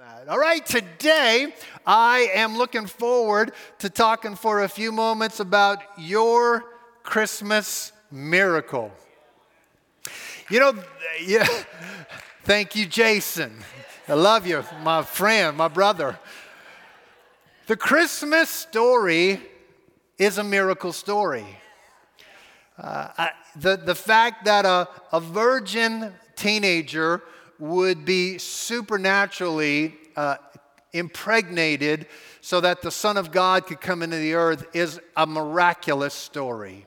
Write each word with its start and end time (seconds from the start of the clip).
that. 0.00 0.28
All 0.28 0.38
right, 0.38 0.64
today 0.64 1.52
I 1.86 2.30
am 2.32 2.56
looking 2.56 2.86
forward 2.86 3.52
to 3.80 3.90
talking 3.90 4.34
for 4.34 4.62
a 4.62 4.68
few 4.68 4.92
moments 4.92 5.40
about 5.40 5.82
your 5.98 6.64
Christmas 7.02 7.92
miracle. 8.10 8.92
You 10.48 10.60
know, 10.60 10.74
yeah, 11.22 11.46
thank 12.44 12.74
you, 12.74 12.86
Jason. 12.86 13.52
I 14.08 14.14
love 14.14 14.46
you, 14.46 14.64
my 14.82 15.02
friend, 15.02 15.54
my 15.54 15.68
brother. 15.68 16.18
The 17.66 17.76
Christmas 17.76 18.48
story 18.48 19.38
is 20.16 20.38
a 20.38 20.44
miracle 20.44 20.94
story. 20.94 21.44
Uh, 22.78 23.08
I, 23.18 23.30
the, 23.54 23.76
the 23.76 23.94
fact 23.94 24.46
that 24.46 24.64
a, 24.64 24.88
a 25.12 25.20
virgin 25.20 26.14
teenager 26.36 27.22
would 27.60 28.04
be 28.04 28.38
supernaturally 28.38 29.94
uh, 30.16 30.36
impregnated 30.92 32.06
so 32.40 32.60
that 32.60 32.82
the 32.82 32.90
Son 32.90 33.16
of 33.16 33.30
God 33.30 33.66
could 33.66 33.80
come 33.80 34.02
into 34.02 34.16
the 34.16 34.34
earth 34.34 34.66
is 34.74 35.00
a 35.16 35.26
miraculous 35.26 36.14
story. 36.14 36.86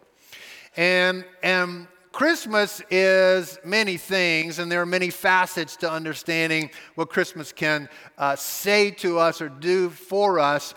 And, 0.75 1.23
and 1.41 1.88
Christmas 2.11 2.81
is 2.89 3.59
many 3.63 3.97
things, 3.97 4.59
and 4.59 4.71
there 4.71 4.81
are 4.81 4.85
many 4.85 5.09
facets 5.09 5.75
to 5.77 5.91
understanding 5.91 6.71
what 6.95 7.09
Christmas 7.09 7.52
can 7.52 7.89
uh, 8.17 8.35
say 8.35 8.91
to 8.91 9.19
us 9.19 9.41
or 9.41 9.49
do 9.49 9.89
for 9.89 10.39
us. 10.39 10.73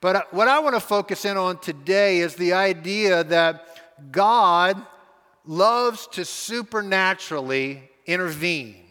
But 0.00 0.16
uh, 0.16 0.22
what 0.30 0.48
I 0.48 0.60
want 0.60 0.76
to 0.76 0.80
focus 0.80 1.24
in 1.24 1.36
on 1.36 1.58
today 1.58 2.18
is 2.18 2.34
the 2.36 2.54
idea 2.54 3.24
that 3.24 3.66
God 4.12 4.80
loves 5.44 6.06
to 6.08 6.24
supernaturally 6.24 7.90
intervene 8.06 8.89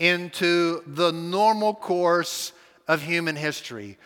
into 0.00 0.82
the 0.86 1.12
normal 1.12 1.74
course 1.74 2.52
of 2.88 3.02
human 3.02 3.36
history. 3.36 3.96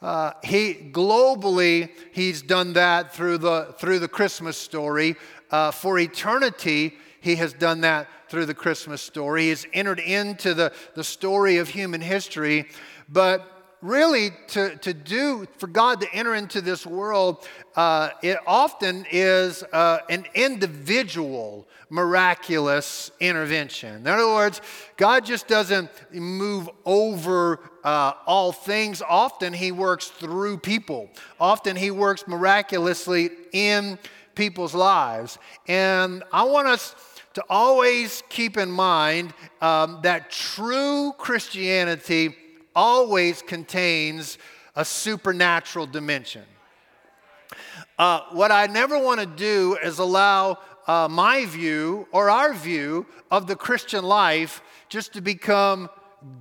Uh, 0.00 0.32
he 0.42 0.72
globally 0.92 1.90
he's 2.12 2.40
done 2.40 2.72
that 2.72 3.12
through 3.12 3.36
the 3.36 3.74
through 3.78 3.98
the 3.98 4.08
Christmas 4.08 4.56
story. 4.56 5.16
Uh, 5.50 5.70
for 5.70 5.98
eternity, 5.98 6.96
he 7.20 7.36
has 7.36 7.52
done 7.52 7.82
that 7.82 8.08
through 8.28 8.46
the 8.46 8.54
Christmas 8.54 9.02
story. 9.02 9.42
He 9.42 9.48
has 9.50 9.66
entered 9.72 9.98
into 9.98 10.54
the, 10.54 10.72
the 10.94 11.04
story 11.04 11.58
of 11.58 11.68
human 11.68 12.00
history. 12.00 12.68
But 13.08 13.59
really 13.82 14.30
to, 14.48 14.76
to 14.76 14.92
do, 14.92 15.46
for 15.58 15.66
God 15.66 16.00
to 16.02 16.12
enter 16.12 16.34
into 16.34 16.60
this 16.60 16.86
world, 16.86 17.46
uh, 17.76 18.10
it 18.22 18.38
often 18.46 19.06
is 19.10 19.62
uh, 19.72 19.98
an 20.08 20.26
individual 20.34 21.66
miraculous 21.88 23.10
intervention. 23.20 23.96
In 23.96 24.06
other 24.06 24.28
words, 24.28 24.60
God 24.96 25.24
just 25.24 25.48
doesn't 25.48 25.90
move 26.12 26.70
over 26.84 27.60
uh, 27.82 28.12
all 28.26 28.52
things. 28.52 29.02
Often 29.02 29.54
He 29.54 29.72
works 29.72 30.08
through 30.08 30.58
people, 30.58 31.10
often 31.40 31.76
He 31.76 31.90
works 31.90 32.26
miraculously 32.28 33.30
in 33.52 33.98
people's 34.34 34.74
lives. 34.74 35.38
And 35.66 36.22
I 36.32 36.44
want 36.44 36.68
us 36.68 36.94
to 37.34 37.44
always 37.48 38.22
keep 38.28 38.56
in 38.56 38.70
mind 38.70 39.32
um, 39.60 40.00
that 40.02 40.30
true 40.30 41.12
Christianity 41.18 42.36
always 42.74 43.42
contains 43.42 44.38
a 44.76 44.84
supernatural 44.84 45.86
dimension. 45.86 46.44
Uh, 47.98 48.20
what 48.32 48.50
I 48.50 48.66
never 48.66 48.98
want 48.98 49.20
to 49.20 49.26
do 49.26 49.76
is 49.82 49.98
allow 49.98 50.58
uh, 50.86 51.08
my 51.10 51.44
view 51.44 52.06
or 52.12 52.30
our 52.30 52.54
view 52.54 53.06
of 53.30 53.46
the 53.46 53.56
Christian 53.56 54.04
life 54.04 54.62
just 54.88 55.12
to 55.12 55.20
become 55.20 55.88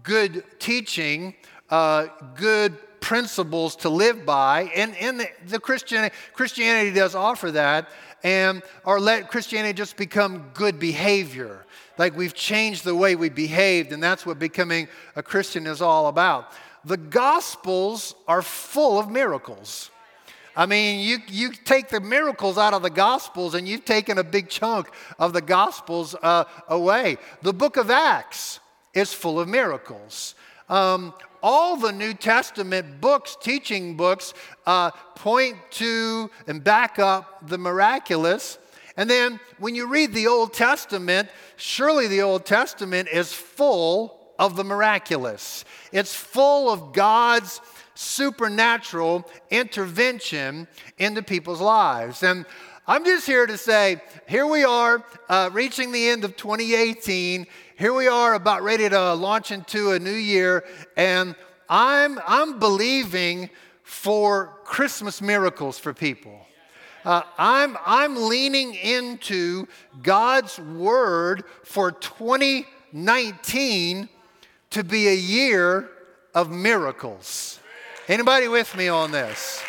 good 0.03 0.43
teaching, 0.59 1.35
uh, 1.69 2.07
good 2.35 2.77
principles 3.01 3.75
to 3.77 3.89
live 3.89 4.25
by. 4.25 4.71
And, 4.75 4.95
and 4.97 5.19
the, 5.19 5.27
the 5.47 5.59
Christian, 5.59 6.09
Christianity 6.33 6.91
does 6.91 7.15
offer 7.15 7.51
that. 7.51 7.89
And, 8.23 8.63
or 8.85 8.99
let 8.99 9.29
Christianity 9.29 9.73
just 9.73 9.95
become 9.95 10.49
good 10.53 10.79
behavior 10.79 11.65
like 11.99 12.17
we've 12.17 12.33
changed 12.33 12.85
the 12.85 12.95
way 12.95 13.15
we 13.15 13.29
behaved, 13.29 13.91
and 13.91 14.01
that's 14.01 14.25
what 14.25 14.39
becoming 14.39 14.87
a 15.17 15.21
Christian 15.21 15.67
is 15.67 15.81
all 15.81 16.07
about. 16.07 16.51
The 16.85 16.97
Gospels 16.97 18.15
are 18.25 18.41
full 18.41 18.97
of 18.97 19.11
miracles. 19.11 19.91
I 20.55 20.65
mean, 20.65 21.01
you, 21.01 21.17
you 21.27 21.51
take 21.51 21.89
the 21.89 21.99
miracles 21.99 22.57
out 22.57 22.73
of 22.73 22.81
the 22.81 22.89
Gospels 22.89 23.53
and 23.53 23.67
you've 23.67 23.85
taken 23.85 24.17
a 24.17 24.23
big 24.23 24.49
chunk 24.49 24.89
of 25.19 25.33
the 25.33 25.41
Gospels 25.41 26.15
uh, 26.21 26.45
away. 26.69 27.17
The 27.43 27.53
book 27.53 27.77
of 27.77 27.89
Acts 27.89 28.59
is 28.93 29.13
full 29.13 29.39
of 29.39 29.47
miracles. 29.47 30.35
Um, 30.69 31.13
all 31.43 31.77
the 31.77 31.91
New 31.91 32.13
Testament 32.13 32.99
books, 32.99 33.37
teaching 33.41 33.95
books, 33.95 34.33
uh, 34.65 34.91
point 35.15 35.57
to 35.71 36.29
and 36.47 36.63
back 36.63 36.97
up 36.99 37.47
the 37.47 37.57
miraculous. 37.57 38.57
And 38.99 39.09
then 39.09 39.39
when 39.59 39.75
you 39.75 39.87
read 39.87 40.13
the 40.13 40.27
Old 40.27 40.51
Testament, 40.53 41.29
surely 41.55 42.07
the 42.07 42.21
Old 42.21 42.45
Testament 42.45 43.07
is 43.07 43.31
full 43.31 44.19
of 44.37 44.57
the 44.57 44.65
miraculous. 44.65 45.63
It's 45.93 46.13
full 46.13 46.69
of 46.69 46.91
God's 46.91 47.61
supernatural 47.95 49.25
intervention 49.49 50.67
into 50.97 51.23
people's 51.23 51.61
lives. 51.61 52.23
And 52.23 52.45
I'm 52.87 53.05
just 53.05 53.25
here 53.25 53.47
to 53.47 53.57
say, 53.57 54.01
here 54.27 54.45
we 54.45 54.65
are, 54.65 55.01
uh, 55.29 55.49
reaching 55.53 55.93
the 55.93 56.09
end 56.09 56.25
of 56.25 56.35
2018. 56.35 57.47
Here 57.77 57.93
we 57.93 58.09
are, 58.09 58.33
about 58.33 58.63
ready 58.63 58.89
to 58.89 59.13
launch 59.13 59.51
into 59.51 59.93
a 59.93 59.99
new 59.99 60.11
year, 60.11 60.65
and 60.97 61.35
I'm 61.69 62.19
I'm 62.27 62.59
believing 62.59 63.49
for 63.81 64.59
Christmas 64.65 65.21
miracles 65.21 65.79
for 65.79 65.93
people. 65.93 66.48
Uh, 67.05 67.21
I'm, 67.37 67.77
I'm 67.85 68.27
leaning 68.27 68.75
into 68.75 69.67
God's 70.01 70.59
word 70.59 71.43
for 71.63 71.91
2019 71.91 74.09
to 74.71 74.83
be 74.83 75.07
a 75.07 75.15
year 75.15 75.89
of 76.35 76.51
miracles. 76.51 77.59
Anybody 78.07 78.47
with 78.47 78.75
me 78.75 78.87
on 78.87 79.11
this? 79.11 79.63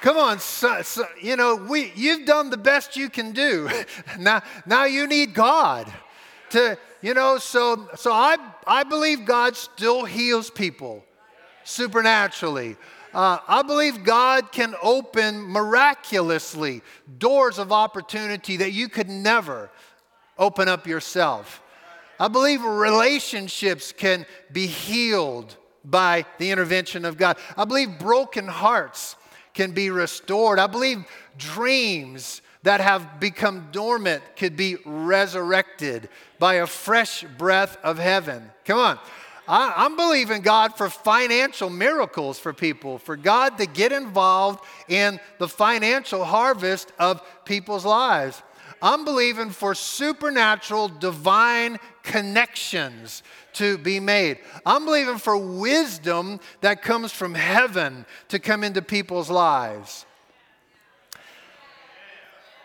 Come 0.00 0.16
on, 0.16 0.38
so, 0.38 0.80
so, 0.80 1.04
you 1.20 1.36
know, 1.36 1.56
we, 1.56 1.92
you've 1.94 2.24
done 2.24 2.48
the 2.48 2.56
best 2.56 2.96
you 2.96 3.10
can 3.10 3.32
do. 3.32 3.68
now, 4.18 4.40
now 4.64 4.84
you 4.84 5.06
need 5.06 5.34
God 5.34 5.92
to, 6.50 6.78
you 7.02 7.12
know, 7.12 7.36
so, 7.36 7.88
so 7.96 8.12
I, 8.12 8.36
I 8.66 8.84
believe 8.84 9.26
God 9.26 9.56
still 9.56 10.04
heals 10.04 10.48
people 10.48 11.04
supernaturally. 11.64 12.76
Uh, 13.12 13.38
I 13.48 13.62
believe 13.62 14.04
God 14.04 14.52
can 14.52 14.74
open 14.82 15.42
miraculously 15.42 16.82
doors 17.18 17.58
of 17.58 17.72
opportunity 17.72 18.58
that 18.58 18.72
you 18.72 18.88
could 18.88 19.08
never 19.08 19.70
open 20.38 20.68
up 20.68 20.86
yourself. 20.86 21.62
I 22.18 22.28
believe 22.28 22.62
relationships 22.62 23.92
can 23.92 24.26
be 24.52 24.66
healed 24.66 25.56
by 25.84 26.26
the 26.38 26.50
intervention 26.50 27.04
of 27.04 27.16
God. 27.16 27.38
I 27.56 27.64
believe 27.64 27.98
broken 27.98 28.46
hearts 28.46 29.16
can 29.54 29.72
be 29.72 29.90
restored. 29.90 30.58
I 30.58 30.66
believe 30.66 31.04
dreams 31.38 32.42
that 32.62 32.80
have 32.80 33.18
become 33.18 33.68
dormant 33.72 34.22
could 34.36 34.56
be 34.56 34.76
resurrected 34.84 36.08
by 36.38 36.54
a 36.54 36.66
fresh 36.66 37.24
breath 37.38 37.78
of 37.82 37.98
heaven. 37.98 38.50
Come 38.64 38.78
on. 38.78 38.98
I, 39.50 39.86
am 39.86 39.96
believing 39.96 40.42
God 40.42 40.76
for 40.76 40.88
financial 40.88 41.70
miracles 41.70 42.38
for 42.38 42.52
people, 42.52 42.98
for 42.98 43.16
God 43.16 43.58
to 43.58 43.66
get 43.66 43.90
involved 43.90 44.64
in 44.88 45.18
the 45.38 45.48
financial 45.48 46.24
harvest 46.24 46.92
of 47.00 47.20
people's 47.44 47.84
lives. 47.84 48.40
I'm 48.80 49.04
believing 49.04 49.50
for 49.50 49.74
supernatural 49.74 50.86
divine 50.86 51.78
connections 52.04 53.24
to 53.54 53.76
be 53.76 53.98
made. 53.98 54.38
I'm 54.64 54.84
believing 54.84 55.18
for 55.18 55.36
wisdom 55.36 56.38
that 56.60 56.80
comes 56.82 57.10
from 57.10 57.34
heaven 57.34 58.06
to 58.28 58.38
come 58.38 58.62
into 58.62 58.82
people's 58.82 59.30
lives. 59.30 60.06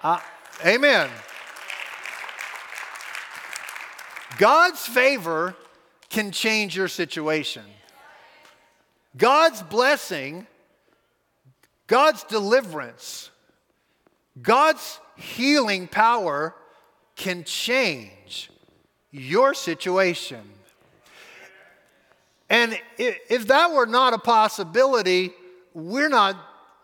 Uh, 0.04 0.20
amen. 0.64 1.10
God's 4.38 4.86
favor 4.86 5.56
can 6.16 6.32
change 6.32 6.78
your 6.78 6.88
situation. 6.88 7.62
God's 9.18 9.62
blessing, 9.62 10.48
God's 11.88 12.24
deliverance, 12.24 13.32
God's 14.42 15.02
healing 15.18 15.90
power 15.90 16.56
can 17.18 17.44
change 17.44 18.50
your 19.12 19.54
situation. 19.54 20.40
And 22.50 22.80
if 22.98 23.48
that 23.48 23.74
were 23.74 23.86
not 23.86 24.14
a 24.14 24.18
possibility, 24.18 25.32
we're 25.74 26.08
not 26.08 26.38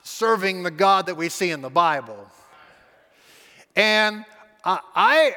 serving 0.03 0.63
the 0.63 0.71
God 0.71 1.05
that 1.05 1.15
we 1.15 1.29
see 1.29 1.51
in 1.51 1.61
the 1.61 1.69
Bible. 1.69 2.27
And 3.77 4.25
I, 4.65 5.35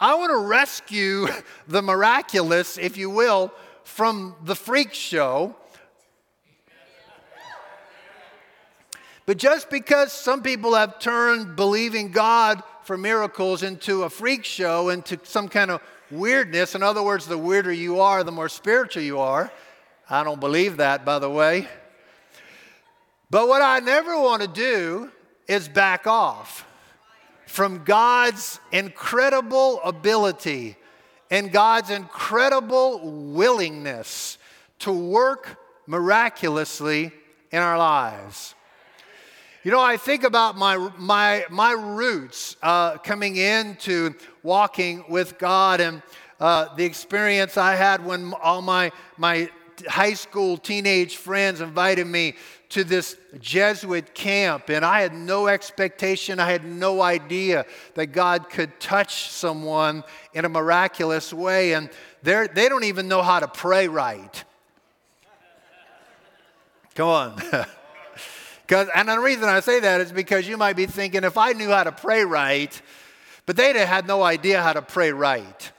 I 0.00 0.14
want 0.14 0.30
to 0.30 0.38
rescue 0.38 1.28
the 1.68 1.82
miraculous, 1.82 2.78
if 2.78 2.96
you 2.96 3.10
will, 3.10 3.52
from 3.84 4.34
the 4.44 4.56
freak 4.56 4.94
show. 4.94 5.54
But 9.26 9.36
just 9.36 9.70
because 9.70 10.12
some 10.12 10.42
people 10.42 10.74
have 10.74 10.98
turned 10.98 11.54
believing 11.54 12.10
God 12.10 12.62
for 12.82 12.96
miracles 12.96 13.62
into 13.62 14.02
a 14.04 14.10
freak 14.10 14.44
show, 14.44 14.88
into 14.88 15.20
some 15.22 15.48
kind 15.48 15.70
of 15.70 15.82
weirdness, 16.10 16.74
in 16.74 16.82
other 16.82 17.02
words, 17.02 17.26
the 17.26 17.38
weirder 17.38 17.72
you 17.72 18.00
are, 18.00 18.24
the 18.24 18.32
more 18.32 18.48
spiritual 18.48 19.02
you 19.02 19.20
are. 19.20 19.52
I 20.08 20.24
don't 20.24 20.40
believe 20.40 20.78
that, 20.78 21.04
by 21.04 21.20
the 21.20 21.30
way. 21.30 21.68
But 23.28 23.46
what 23.46 23.62
I 23.62 23.78
never 23.78 24.18
want 24.20 24.42
to 24.42 24.48
do 24.48 25.12
is 25.46 25.68
back 25.68 26.06
off 26.06 26.64
from 27.50 27.82
God's 27.82 28.60
incredible 28.70 29.80
ability 29.82 30.76
and 31.32 31.50
God's 31.50 31.90
incredible 31.90 33.00
willingness 33.32 34.38
to 34.78 34.92
work 34.92 35.58
miraculously 35.84 37.10
in 37.50 37.58
our 37.58 37.76
lives. 37.76 38.54
You 39.64 39.72
know, 39.72 39.80
I 39.80 39.96
think 39.96 40.22
about 40.22 40.56
my, 40.56 40.76
my, 40.96 41.44
my 41.50 41.72
roots 41.72 42.56
uh, 42.62 42.98
coming 42.98 43.34
into 43.34 44.14
walking 44.44 45.04
with 45.08 45.36
God 45.36 45.80
and 45.80 46.02
uh, 46.38 46.72
the 46.76 46.84
experience 46.84 47.56
I 47.56 47.74
had 47.74 48.04
when 48.04 48.32
all 48.40 48.62
my, 48.62 48.92
my 49.18 49.50
high 49.88 50.14
school 50.14 50.56
teenage 50.56 51.16
friends 51.16 51.60
invited 51.60 52.06
me 52.06 52.36
to 52.70 52.84
this 52.84 53.16
Jesuit 53.40 54.14
camp, 54.14 54.70
and 54.70 54.84
I 54.84 55.02
had 55.02 55.12
no 55.12 55.48
expectation, 55.48 56.38
I 56.38 56.50
had 56.50 56.64
no 56.64 57.02
idea 57.02 57.66
that 57.94 58.06
God 58.06 58.48
could 58.48 58.78
touch 58.80 59.28
someone 59.28 60.04
in 60.32 60.44
a 60.44 60.48
miraculous 60.48 61.32
way, 61.32 61.74
and 61.74 61.90
they 62.22 62.46
don't 62.54 62.84
even 62.84 63.08
know 63.08 63.22
how 63.22 63.40
to 63.40 63.48
pray 63.48 63.88
right. 63.88 64.44
Come 66.94 67.08
on. 67.08 67.42
And 68.72 69.08
the 69.08 69.18
reason 69.18 69.48
I 69.48 69.58
say 69.58 69.80
that 69.80 70.00
is 70.00 70.12
because 70.12 70.46
you 70.46 70.56
might 70.56 70.76
be 70.76 70.86
thinking, 70.86 71.24
if 71.24 71.36
I 71.36 71.54
knew 71.54 71.70
how 71.70 71.82
to 71.82 71.90
pray 71.90 72.24
right, 72.24 72.80
but 73.44 73.56
they 73.56 73.72
had 73.84 74.06
no 74.06 74.22
idea 74.22 74.62
how 74.62 74.72
to 74.72 74.80
pray 74.80 75.10
right. 75.10 75.72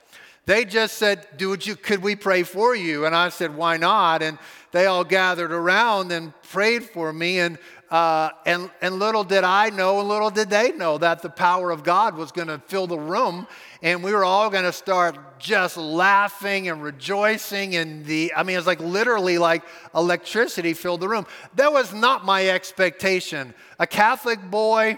They 0.45 0.65
just 0.65 0.97
said, 0.97 1.25
"Dude, 1.37 1.65
you, 1.65 1.75
could 1.75 2.01
we 2.01 2.17
pray 2.17 2.43
for 2.43 2.75
you?" 2.75 3.05
And 3.05 3.15
I 3.15 3.29
said, 3.29 3.55
"Why 3.55 3.77
not?" 3.77 4.21
And 4.21 4.37
they 4.71 4.85
all 4.85 5.03
gathered 5.03 5.51
around 5.51 6.11
and 6.11 6.33
prayed 6.43 6.83
for 6.83 7.11
me. 7.11 7.39
And 7.39 7.57
uh, 7.91 8.29
and, 8.45 8.71
and 8.81 8.99
little 8.99 9.25
did 9.25 9.43
I 9.43 9.69
know, 9.69 9.99
and 9.99 10.07
little 10.07 10.29
did 10.29 10.49
they 10.49 10.71
know, 10.71 10.97
that 10.97 11.21
the 11.21 11.29
power 11.29 11.71
of 11.71 11.83
God 11.83 12.15
was 12.15 12.31
going 12.31 12.47
to 12.47 12.57
fill 12.67 12.87
the 12.87 12.97
room, 12.97 13.45
and 13.81 14.01
we 14.01 14.13
were 14.13 14.23
all 14.23 14.49
going 14.49 14.63
to 14.63 14.71
start 14.71 15.39
just 15.39 15.75
laughing 15.75 16.69
and 16.69 16.81
rejoicing. 16.81 17.75
And 17.75 18.05
the, 18.05 18.31
I 18.33 18.43
mean, 18.43 18.57
it's 18.57 18.65
like 18.65 18.79
literally 18.79 19.37
like 19.37 19.63
electricity 19.93 20.73
filled 20.73 21.01
the 21.01 21.09
room. 21.09 21.27
That 21.55 21.73
was 21.73 21.93
not 21.93 22.23
my 22.23 22.47
expectation. 22.47 23.53
A 23.77 23.85
Catholic 23.85 24.39
boy 24.49 24.97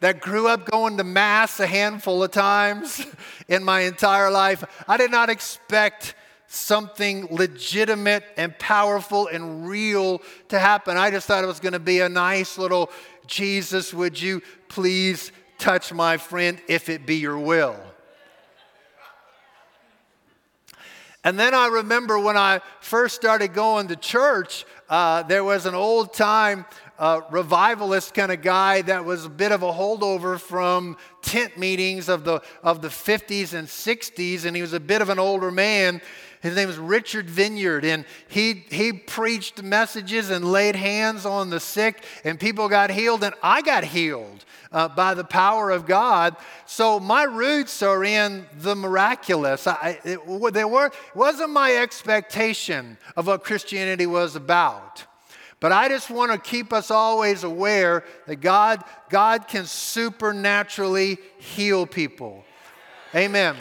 that 0.00 0.20
grew 0.20 0.48
up 0.48 0.68
going 0.68 0.96
to 0.96 1.04
Mass 1.04 1.60
a 1.60 1.68
handful 1.68 2.24
of 2.24 2.32
times 2.32 3.06
in 3.48 3.62
my 3.62 3.82
entire 3.82 4.30
life, 4.30 4.64
I 4.88 4.96
did 4.96 5.12
not 5.12 5.30
expect 5.30 6.16
something 6.48 7.28
legitimate 7.30 8.24
and 8.36 8.58
powerful 8.58 9.28
and 9.28 9.68
real 9.68 10.20
to 10.48 10.58
happen. 10.58 10.96
I 10.96 11.10
just 11.10 11.26
thought 11.26 11.44
it 11.44 11.46
was 11.46 11.60
going 11.60 11.74
to 11.74 11.78
be 11.78 12.00
a 12.00 12.08
nice 12.08 12.58
little 12.58 12.90
Jesus, 13.28 13.92
would 13.92 14.20
you 14.20 14.42
please 14.68 15.30
touch 15.58 15.92
my 15.92 16.16
friend 16.16 16.58
if 16.66 16.88
it 16.88 17.06
be 17.06 17.16
your 17.16 17.38
will? 17.38 17.76
And 21.22 21.38
then 21.38 21.52
I 21.52 21.66
remember 21.66 22.18
when 22.18 22.38
I 22.38 22.60
first 22.80 23.14
started 23.14 23.52
going 23.52 23.88
to 23.88 23.96
church, 23.96 24.64
uh, 24.88 25.24
there 25.24 25.44
was 25.44 25.66
an 25.66 25.74
old 25.74 26.14
time 26.14 26.64
uh, 26.98 27.20
revivalist 27.30 28.14
kind 28.14 28.32
of 28.32 28.40
guy 28.40 28.82
that 28.82 29.04
was 29.04 29.26
a 29.26 29.28
bit 29.28 29.52
of 29.52 29.62
a 29.62 29.70
holdover 29.70 30.40
from 30.40 30.96
tent 31.22 31.58
meetings 31.58 32.08
of 32.08 32.24
the, 32.24 32.40
of 32.62 32.80
the 32.82 32.88
50s 32.88 33.52
and 33.52 33.68
60s, 33.68 34.44
and 34.46 34.56
he 34.56 34.62
was 34.62 34.72
a 34.72 34.80
bit 34.80 35.02
of 35.02 35.08
an 35.08 35.18
older 35.18 35.50
man. 35.50 36.00
His 36.40 36.54
name 36.54 36.68
was 36.68 36.78
Richard 36.78 37.28
Vineyard, 37.28 37.84
and 37.84 38.04
he, 38.28 38.64
he 38.70 38.92
preached 38.92 39.62
messages 39.62 40.30
and 40.30 40.44
laid 40.44 40.76
hands 40.76 41.26
on 41.26 41.50
the 41.50 41.60
sick, 41.60 42.04
and 42.24 42.38
people 42.38 42.68
got 42.68 42.90
healed, 42.90 43.24
and 43.24 43.34
I 43.42 43.62
got 43.62 43.84
healed 43.84 44.44
uh, 44.70 44.88
by 44.88 45.14
the 45.14 45.24
power 45.24 45.70
of 45.70 45.86
God. 45.86 46.36
So 46.66 47.00
my 47.00 47.24
roots 47.24 47.82
are 47.82 48.04
in 48.04 48.46
the 48.58 48.76
miraculous. 48.76 49.66
I, 49.66 49.98
it, 50.04 50.54
they 50.54 50.64
were, 50.64 50.90
wasn't 51.14 51.50
my 51.50 51.76
expectation 51.76 52.98
of 53.16 53.26
what 53.26 53.44
Christianity 53.44 54.06
was 54.06 54.36
about. 54.36 55.04
But 55.60 55.72
I 55.72 55.88
just 55.88 56.08
want 56.08 56.30
to 56.30 56.38
keep 56.38 56.72
us 56.72 56.90
always 56.90 57.42
aware 57.42 58.04
that 58.26 58.36
God, 58.36 58.84
God 59.10 59.48
can 59.48 59.64
supernaturally 59.66 61.18
heal 61.38 61.84
people. 61.84 62.44
Amen. 63.14 63.56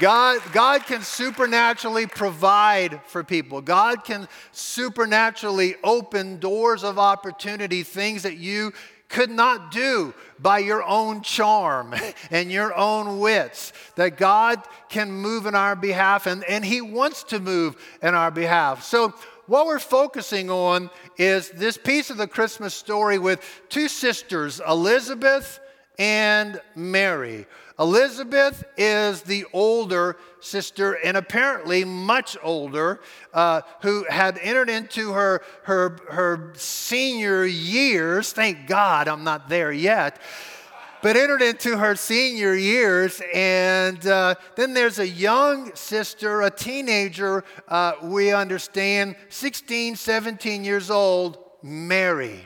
God, 0.00 0.40
God 0.52 0.86
can 0.86 1.02
supernaturally 1.02 2.06
provide 2.06 3.02
for 3.04 3.22
people. 3.22 3.60
God 3.60 4.02
can 4.02 4.28
supernaturally 4.50 5.76
open 5.84 6.38
doors 6.38 6.82
of 6.82 6.98
opportunity, 6.98 7.82
things 7.82 8.22
that 8.22 8.38
you 8.38 8.72
could 9.10 9.30
not 9.30 9.70
do 9.70 10.14
by 10.38 10.60
your 10.60 10.82
own 10.84 11.20
charm 11.20 11.94
and 12.30 12.50
your 12.50 12.74
own 12.74 13.18
wits. 13.18 13.74
That 13.96 14.16
God 14.16 14.62
can 14.88 15.12
move 15.12 15.44
in 15.44 15.54
our 15.54 15.76
behalf, 15.76 16.26
and, 16.26 16.44
and 16.44 16.64
He 16.64 16.80
wants 16.80 17.22
to 17.24 17.38
move 17.38 17.76
in 18.02 18.14
our 18.14 18.30
behalf. 18.30 18.82
So, 18.82 19.12
what 19.46 19.66
we're 19.66 19.80
focusing 19.80 20.48
on 20.48 20.88
is 21.18 21.50
this 21.50 21.76
piece 21.76 22.08
of 22.08 22.16
the 22.16 22.28
Christmas 22.28 22.72
story 22.72 23.18
with 23.18 23.44
two 23.68 23.88
sisters, 23.88 24.60
Elizabeth 24.66 25.60
and 25.98 26.60
Mary. 26.74 27.46
Elizabeth 27.80 28.62
is 28.76 29.22
the 29.22 29.46
older 29.54 30.18
sister, 30.40 30.98
and 31.02 31.16
apparently 31.16 31.82
much 31.82 32.36
older, 32.42 33.00
uh, 33.32 33.62
who 33.80 34.04
had 34.10 34.36
entered 34.42 34.68
into 34.68 35.12
her, 35.12 35.40
her, 35.62 35.96
her 36.10 36.52
senior 36.56 37.46
years. 37.46 38.34
Thank 38.34 38.66
God 38.66 39.08
I'm 39.08 39.24
not 39.24 39.48
there 39.48 39.72
yet. 39.72 40.20
But 41.02 41.16
entered 41.16 41.40
into 41.40 41.78
her 41.78 41.96
senior 41.96 42.52
years, 42.52 43.22
and 43.32 44.06
uh, 44.06 44.34
then 44.56 44.74
there's 44.74 44.98
a 44.98 45.08
young 45.08 45.74
sister, 45.74 46.42
a 46.42 46.50
teenager, 46.50 47.42
uh, 47.66 47.92
we 48.02 48.34
understand, 48.34 49.16
16, 49.30 49.96
17 49.96 50.64
years 50.64 50.90
old, 50.90 51.38
Mary, 51.62 52.44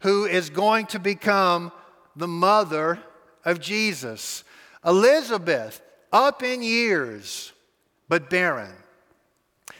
who 0.00 0.24
is 0.24 0.48
going 0.48 0.86
to 0.86 0.98
become 0.98 1.70
the 2.16 2.28
mother 2.28 2.98
of 3.44 3.60
Jesus. 3.60 4.44
Elizabeth, 4.86 5.82
up 6.12 6.42
in 6.42 6.62
years, 6.62 7.52
but 8.08 8.30
barren. 8.30 8.72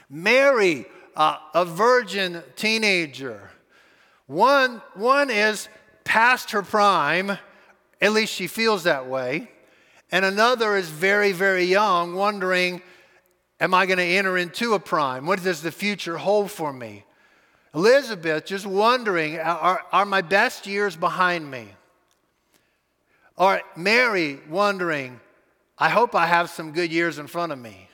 Mary, 0.09 0.85
uh, 1.15 1.37
a 1.53 1.65
virgin 1.65 2.43
teenager. 2.55 3.49
One, 4.27 4.81
one 4.93 5.29
is 5.29 5.69
past 6.03 6.51
her 6.51 6.61
prime, 6.61 7.37
at 8.01 8.11
least 8.11 8.33
she 8.33 8.47
feels 8.47 8.83
that 8.83 9.07
way. 9.07 9.49
And 10.11 10.23
another 10.23 10.77
is 10.77 10.89
very, 10.89 11.31
very 11.31 11.65
young, 11.65 12.13
wondering, 12.13 12.81
am 13.59 13.73
I 13.73 13.85
going 13.85 13.97
to 13.97 14.03
enter 14.03 14.37
into 14.37 14.73
a 14.73 14.79
prime? 14.79 15.25
What 15.25 15.41
does 15.43 15.61
the 15.61 15.71
future 15.71 16.17
hold 16.17 16.51
for 16.51 16.71
me? 16.71 17.03
Elizabeth, 17.73 18.45
just 18.45 18.65
wondering, 18.65 19.39
are, 19.39 19.81
are 19.91 20.05
my 20.05 20.21
best 20.21 20.67
years 20.67 20.95
behind 20.95 21.49
me? 21.49 21.67
Or 23.37 23.61
Mary 23.75 24.39
wondering, 24.49 25.19
I 25.77 25.89
hope 25.89 26.15
I 26.15 26.25
have 26.25 26.49
some 26.49 26.71
good 26.71 26.91
years 26.91 27.19
in 27.19 27.27
front 27.27 27.51
of 27.51 27.59
me. 27.59 27.87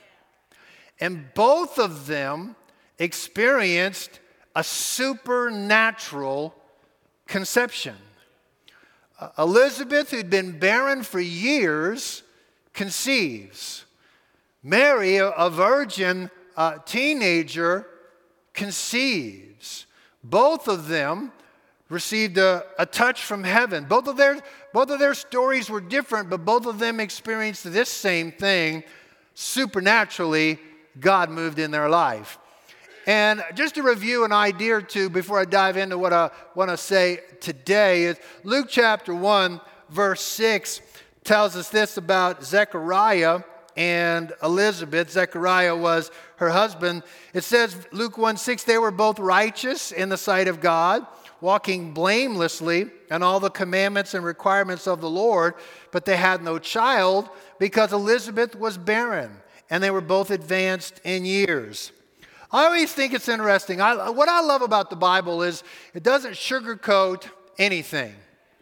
And 0.98 1.26
both 1.34 1.78
of 1.78 2.06
them 2.06 2.56
experienced 2.98 4.20
a 4.56 4.64
supernatural 4.64 6.54
conception. 7.26 7.96
Uh, 9.20 9.28
Elizabeth, 9.38 10.10
who'd 10.10 10.30
been 10.30 10.58
barren 10.58 11.02
for 11.02 11.20
years, 11.20 12.22
conceives. 12.72 13.84
Mary, 14.62 15.16
a, 15.16 15.28
a 15.30 15.50
virgin 15.50 16.30
uh, 16.56 16.78
teenager, 16.86 17.86
conceives. 18.54 19.86
Both 20.22 20.68
of 20.68 20.88
them 20.88 21.32
received 21.94 22.36
a, 22.36 22.64
a 22.78 22.84
touch 22.84 23.24
from 23.24 23.44
heaven. 23.44 23.84
Both 23.84 24.08
of, 24.08 24.16
their, 24.16 24.42
both 24.72 24.90
of 24.90 24.98
their 24.98 25.14
stories 25.14 25.70
were 25.70 25.80
different, 25.80 26.28
but 26.28 26.44
both 26.44 26.66
of 26.66 26.78
them 26.78 27.00
experienced 27.00 27.72
this 27.72 27.88
same 27.88 28.32
thing. 28.32 28.82
Supernaturally, 29.34 30.58
God 31.00 31.30
moved 31.30 31.58
in 31.58 31.70
their 31.70 31.88
life. 31.88 32.38
And 33.06 33.44
just 33.54 33.76
to 33.76 33.82
review 33.82 34.24
an 34.24 34.32
idea 34.32 34.76
or 34.76 34.82
two 34.82 35.08
before 35.08 35.38
I 35.38 35.44
dive 35.44 35.76
into 35.76 35.96
what 35.96 36.12
I 36.12 36.30
want 36.54 36.70
to 36.70 36.76
say 36.76 37.20
today 37.40 38.04
is 38.04 38.16
Luke 38.42 38.66
chapter 38.68 39.14
1, 39.14 39.60
verse 39.90 40.22
6 40.22 40.80
tells 41.22 41.56
us 41.56 41.68
this 41.68 41.96
about 41.96 42.44
Zechariah 42.44 43.40
and 43.76 44.32
Elizabeth. 44.42 45.10
Zechariah 45.10 45.76
was 45.76 46.10
her 46.36 46.50
husband. 46.50 47.02
It 47.32 47.44
says, 47.44 47.76
Luke 47.92 48.18
1 48.18 48.36
6, 48.36 48.64
they 48.64 48.78
were 48.78 48.90
both 48.90 49.18
righteous 49.18 49.92
in 49.92 50.08
the 50.08 50.16
sight 50.16 50.48
of 50.48 50.60
God, 50.60 51.06
walking 51.44 51.92
blamelessly 51.92 52.86
in 53.10 53.22
all 53.22 53.38
the 53.38 53.50
commandments 53.50 54.14
and 54.14 54.24
requirements 54.24 54.86
of 54.86 55.02
the 55.02 55.10
Lord, 55.10 55.52
but 55.92 56.06
they 56.06 56.16
had 56.16 56.42
no 56.42 56.58
child 56.58 57.28
because 57.58 57.92
Elizabeth 57.92 58.56
was 58.56 58.78
barren 58.78 59.30
and 59.68 59.84
they 59.84 59.90
were 59.90 60.00
both 60.00 60.30
advanced 60.30 61.02
in 61.04 61.26
years. 61.26 61.92
I 62.50 62.64
always 62.64 62.94
think 62.94 63.12
it's 63.12 63.28
interesting. 63.28 63.82
I, 63.82 64.08
what 64.08 64.30
I 64.30 64.40
love 64.40 64.62
about 64.62 64.88
the 64.88 64.96
Bible 64.96 65.42
is 65.42 65.62
it 65.92 66.02
doesn't 66.02 66.32
sugarcoat 66.32 67.24
anything, 67.58 68.14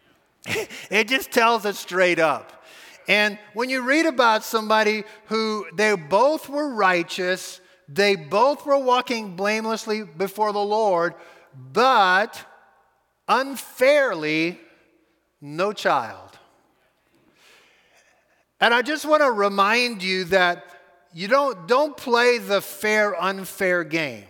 it 0.91 1.07
just 1.07 1.31
tells 1.31 1.65
it 1.65 1.77
straight 1.77 2.19
up. 2.19 2.65
And 3.07 3.39
when 3.53 3.69
you 3.69 3.81
read 3.81 4.05
about 4.05 4.43
somebody 4.43 5.05
who 5.27 5.67
they 5.73 5.95
both 5.95 6.49
were 6.49 6.73
righteous, 6.73 7.61
they 7.87 8.17
both 8.17 8.65
were 8.65 8.77
walking 8.77 9.37
blamelessly 9.37 10.03
before 10.03 10.51
the 10.51 10.59
Lord, 10.59 11.13
but 11.71 12.45
unfairly, 13.27 14.59
no 15.41 15.73
child. 15.73 16.29
And 18.59 18.73
I 18.73 18.81
just 18.81 19.05
want 19.05 19.21
to 19.21 19.31
remind 19.31 20.01
you 20.01 20.23
that 20.25 20.65
you 21.13 21.27
don't, 21.27 21.67
don't 21.67 21.95
play 21.95 22.37
the 22.37 22.61
fair 22.61 23.21
unfair 23.21 23.83
game. 23.83 24.25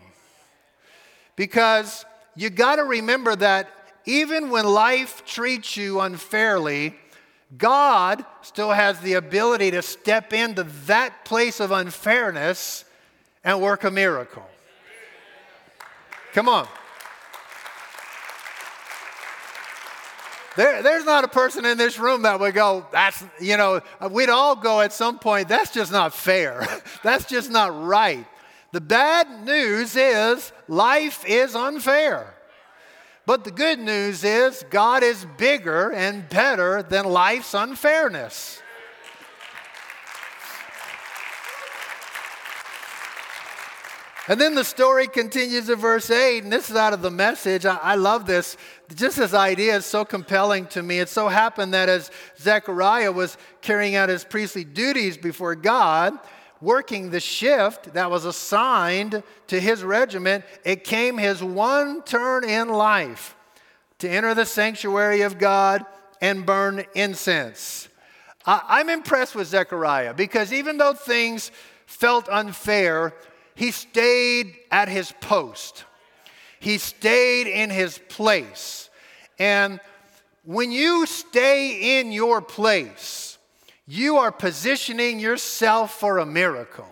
Because 1.36 2.06
you 2.36 2.50
got 2.50 2.76
to 2.78 2.84
remember 2.84 3.36
that 3.36 3.70
even 4.06 4.50
when 4.50 4.66
life 4.66 5.24
treats 5.26 5.78
you 5.78 6.02
unfairly, 6.02 6.96
God 7.58 8.26
still 8.42 8.72
has 8.72 9.00
the 9.00 9.14
ability 9.14 9.72
to 9.72 9.82
step 9.82 10.34
into 10.34 10.64
that 10.86 11.26
place 11.26 11.60
of 11.60 11.72
unfairness 11.72 12.86
and 13.44 13.62
work 13.62 13.84
a 13.84 13.92
miracle. 13.92 14.46
Come 16.34 16.50
on. 16.50 16.68
There, 20.56 20.84
there's 20.84 21.06
not 21.06 21.24
a 21.24 21.28
person 21.28 21.66
in 21.66 21.78
this 21.78 21.98
room 21.98 22.24
that 22.24 22.40
would 22.40 22.54
go, 22.54 22.86
that's, 22.92 23.24
you 23.40 23.58
know, 23.58 23.82
we'd 24.12 24.30
all 24.30 24.56
go 24.56 24.82
at 24.82 24.94
some 24.94 25.20
point, 25.20 25.48
that's 25.48 25.72
just 25.72 25.92
not 25.92 26.14
fair. 26.14 26.68
that's 27.04 27.26
just 27.26 27.50
not 27.50 27.86
right. 27.86 28.26
The 28.72 28.82
bad 28.82 29.46
news 29.46 29.96
is 29.96 30.52
life 30.68 31.24
is 31.28 31.56
unfair. 31.56 32.34
But 33.26 33.44
the 33.44 33.52
good 33.52 33.80
news 33.80 34.24
is 34.24 34.66
God 34.70 35.04
is 35.04 35.26
bigger 35.38 35.92
and 35.92 36.28
better 36.28 36.84
than 36.84 37.06
life's 37.06 37.54
unfairness. 37.54 38.63
And 44.28 44.40
then 44.40 44.56
the 44.56 44.64
story 44.64 45.08
continues 45.08 45.70
in 45.70 45.78
verse 45.78 46.10
8, 46.10 46.44
and 46.44 46.54
this 46.54 46.70
is 46.70 46.78
out 46.78 46.94
of 46.94 47.02
the 47.02 47.12
message. 47.12 47.66
I, 47.66 47.76
I, 47.76 47.96
love 47.96 48.26
this. 48.26 48.56
Just 48.96 49.18
this 49.18 49.34
idea 49.34 49.76
is 49.76 49.86
so 49.86 50.06
compelling 50.06 50.66
to 50.68 50.82
me. 50.82 51.00
It 51.00 51.10
so 51.10 51.28
happened 51.28 51.74
that 51.74 51.90
as 51.90 52.10
Zechariah 52.40 53.12
was 53.12 53.38
carrying 53.62 53.96
out 53.96 54.08
his 54.08 54.24
priestly 54.24 54.64
duties 54.64 55.18
before 55.18 55.56
God, 55.56 56.18
working 56.62 57.10
the 57.10 57.20
shift 57.20 57.94
that 57.96 58.10
was 58.10 58.24
assigned 58.24 59.24
to 59.48 59.60
his 59.60 59.84
regiment, 59.84 60.46
it 60.64 60.86
came 60.86 61.18
his 61.18 61.44
one 61.44 62.02
turn 62.04 62.46
in 62.46 62.70
life 62.70 63.36
to 64.00 64.10
enter 64.10 64.34
the 64.34 64.46
sanctuary 64.46 65.22
of 65.22 65.38
God 65.38 65.86
and 66.22 66.46
burn 66.46 66.86
incense. 66.96 67.90
I, 68.46 68.62
I'm 68.70 68.90
impressed 68.90 69.36
with 69.36 69.48
Zechariah 69.48 70.14
because 70.14 70.54
even 70.54 70.78
though 70.78 70.94
things 70.94 71.52
felt 71.86 72.30
unfair, 72.30 73.14
he 73.56 73.72
stayed 73.72 74.56
at 74.72 74.88
his 74.88 75.14
post. 75.22 75.86
He 76.60 76.78
stayed 76.78 77.48
in 77.48 77.70
his 77.70 78.00
place. 78.10 78.90
And 79.40 79.80
when 80.44 80.72
you 80.72 81.06
stay 81.06 82.00
in 82.00 82.12
your 82.12 82.42
place, 82.42 83.38
you 83.88 84.18
are 84.18 84.32
positioning 84.32 85.20
yourself 85.20 86.00
for 86.00 86.20
a 86.20 86.26
miracle. 86.26 86.88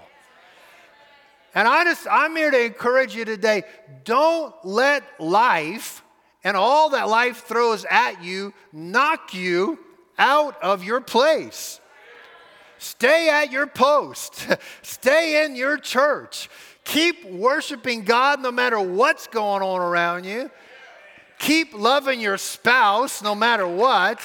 And 1.53 1.68
I 1.68 1.84
just, 1.84 2.08
I'm 2.10 2.36
here 2.36 2.51
to 2.51 2.63
encourage 2.63 3.15
you 3.15 3.25
today 3.25 3.63
don't 4.06 4.53
let 4.63 5.03
life 5.20 6.01
and 6.44 6.56
all 6.56 6.91
that 6.91 7.10
life 7.10 7.44
throws 7.46 7.86
at 7.89 8.24
you 8.24 8.53
knock 8.72 9.34
you 9.34 9.77
out 10.18 10.62
of 10.63 10.84
your 10.84 11.01
place. 11.01 11.81
Stay 12.82 13.30
at 13.30 13.52
your 13.52 13.68
post. 13.68 14.48
Stay 14.82 15.46
in 15.46 15.56
your 15.56 15.78
church. 15.78 16.50
Keep 16.84 17.26
worshiping 17.26 18.06
God 18.06 18.42
no 18.42 18.52
matter 18.52 18.80
what's 18.80 19.28
going 19.28 19.62
on 19.62 19.80
around 19.82 20.24
you. 20.24 20.50
Keep 21.38 21.76
loving 21.76 22.20
your 22.20 22.40
spouse 22.40 23.22
no 23.22 23.36
matter 23.36 23.68
what. 23.68 24.20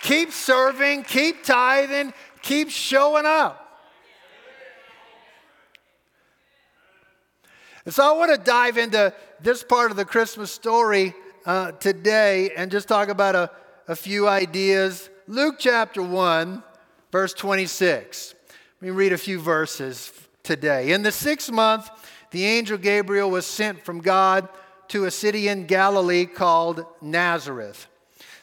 Keep 0.00 0.32
serving, 0.32 1.02
keep 1.02 1.44
tithing, 1.44 2.14
keep 2.40 2.70
showing 2.70 3.26
up. 3.26 3.68
And 7.84 7.92
so 7.92 8.14
I 8.14 8.16
want 8.16 8.34
to 8.34 8.42
dive 8.42 8.78
into 8.78 9.12
this 9.42 9.62
part 9.62 9.90
of 9.90 9.98
the 9.98 10.06
Christmas 10.06 10.50
story 10.50 11.14
uh, 11.44 11.72
today 11.72 12.52
and 12.56 12.70
just 12.70 12.88
talk 12.88 13.10
about 13.10 13.34
a, 13.34 13.50
a 13.88 13.94
few 13.94 14.26
ideas. 14.26 15.10
Luke 15.26 15.56
chapter 15.58 16.02
1, 16.02 16.62
verse 17.10 17.34
26. 17.34 18.34
Let 18.80 18.82
me 18.82 18.90
read 18.90 19.12
a 19.12 19.18
few 19.18 19.40
verses 19.40 20.12
today. 20.42 20.92
In 20.92 21.02
the 21.02 21.12
sixth 21.12 21.50
month, 21.50 21.90
the 22.30 22.44
angel 22.44 22.78
Gabriel 22.78 23.30
was 23.30 23.46
sent 23.46 23.84
from 23.84 24.00
God 24.00 24.48
to 24.88 25.04
a 25.04 25.10
city 25.10 25.48
in 25.48 25.66
Galilee 25.66 26.26
called 26.26 26.84
Nazareth, 27.00 27.86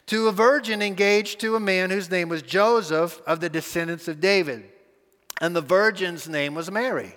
to 0.06 0.28
a 0.28 0.32
virgin 0.32 0.80
engaged 0.80 1.40
to 1.40 1.56
a 1.56 1.60
man 1.60 1.90
whose 1.90 2.10
name 2.10 2.28
was 2.28 2.42
Joseph 2.42 3.20
of 3.26 3.40
the 3.40 3.50
descendants 3.50 4.08
of 4.08 4.20
David. 4.20 4.64
And 5.40 5.54
the 5.54 5.60
virgin's 5.60 6.28
name 6.28 6.54
was 6.54 6.70
Mary. 6.70 7.14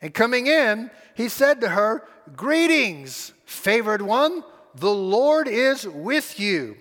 And 0.00 0.12
coming 0.12 0.46
in, 0.46 0.90
he 1.14 1.28
said 1.28 1.60
to 1.60 1.68
her, 1.68 2.06
Greetings, 2.34 3.32
favored 3.44 4.02
one, 4.02 4.42
the 4.74 4.92
Lord 4.92 5.48
is 5.48 5.86
with 5.86 6.40
you. 6.40 6.76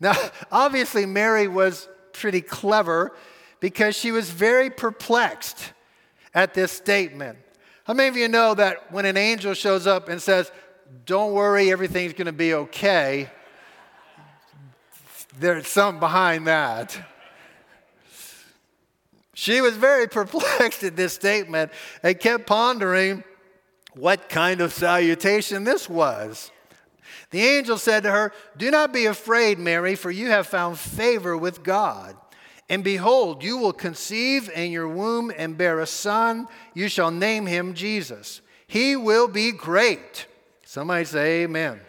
Now, 0.00 0.14
obviously, 0.52 1.06
Mary 1.06 1.46
was 1.46 1.88
pretty 2.12 2.40
clever 2.40 3.12
because 3.64 3.96
she 3.96 4.12
was 4.12 4.28
very 4.28 4.68
perplexed 4.68 5.72
at 6.34 6.52
this 6.52 6.70
statement. 6.70 7.38
How 7.84 7.94
many 7.94 8.10
of 8.10 8.16
you 8.18 8.28
know 8.28 8.52
that 8.52 8.92
when 8.92 9.06
an 9.06 9.16
angel 9.16 9.54
shows 9.54 9.86
up 9.86 10.10
and 10.10 10.20
says, 10.20 10.52
Don't 11.06 11.32
worry, 11.32 11.72
everything's 11.72 12.12
going 12.12 12.26
to 12.26 12.32
be 12.32 12.52
okay, 12.52 13.30
there's 15.40 15.66
something 15.66 15.98
behind 15.98 16.46
that? 16.46 16.94
She 19.32 19.62
was 19.62 19.78
very 19.78 20.08
perplexed 20.20 20.84
at 20.84 20.94
this 20.94 21.14
statement 21.14 21.72
and 22.02 22.20
kept 22.20 22.46
pondering 22.46 23.24
what 23.94 24.28
kind 24.28 24.60
of 24.60 24.74
salutation 24.74 25.64
this 25.64 25.88
was. 25.88 26.50
The 27.30 27.40
angel 27.40 27.78
said 27.78 28.02
to 28.02 28.10
her, 28.10 28.30
Do 28.58 28.70
not 28.70 28.92
be 28.92 29.06
afraid, 29.06 29.58
Mary, 29.58 29.94
for 29.94 30.10
you 30.10 30.26
have 30.26 30.46
found 30.46 30.78
favor 30.78 31.34
with 31.34 31.62
God. 31.62 32.14
And 32.68 32.82
behold, 32.82 33.42
you 33.42 33.58
will 33.58 33.72
conceive 33.72 34.50
in 34.50 34.70
your 34.70 34.88
womb 34.88 35.32
and 35.36 35.58
bear 35.58 35.80
a 35.80 35.86
son. 35.86 36.48
You 36.72 36.88
shall 36.88 37.10
name 37.10 37.46
him 37.46 37.74
Jesus. 37.74 38.40
He 38.66 38.96
will 38.96 39.28
be 39.28 39.52
great. 39.52 40.26
Somebody 40.64 41.04
say, 41.04 41.42
Amen. 41.42 41.80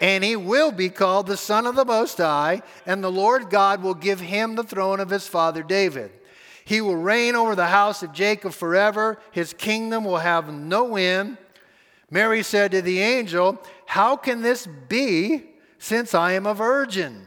And 0.00 0.24
he 0.24 0.34
will 0.34 0.72
be 0.72 0.88
called 0.88 1.26
the 1.26 1.36
Son 1.36 1.66
of 1.66 1.76
the 1.76 1.84
Most 1.84 2.18
High, 2.18 2.62
and 2.86 3.04
the 3.04 3.12
Lord 3.12 3.50
God 3.50 3.82
will 3.82 3.94
give 3.94 4.18
him 4.18 4.54
the 4.54 4.64
throne 4.64 4.98
of 4.98 5.10
his 5.10 5.26
father 5.26 5.62
David. 5.62 6.10
He 6.64 6.80
will 6.80 6.96
reign 6.96 7.34
over 7.34 7.54
the 7.54 7.66
house 7.66 8.02
of 8.02 8.12
Jacob 8.12 8.52
forever. 8.52 9.18
His 9.30 9.52
kingdom 9.52 10.04
will 10.04 10.18
have 10.18 10.52
no 10.52 10.96
end. 10.96 11.36
Mary 12.10 12.42
said 12.42 12.72
to 12.72 12.82
the 12.82 13.00
angel, 13.00 13.60
How 13.86 14.16
can 14.16 14.42
this 14.42 14.66
be 14.88 15.44
since 15.78 16.14
I 16.14 16.32
am 16.32 16.46
a 16.46 16.54
virgin? 16.54 17.26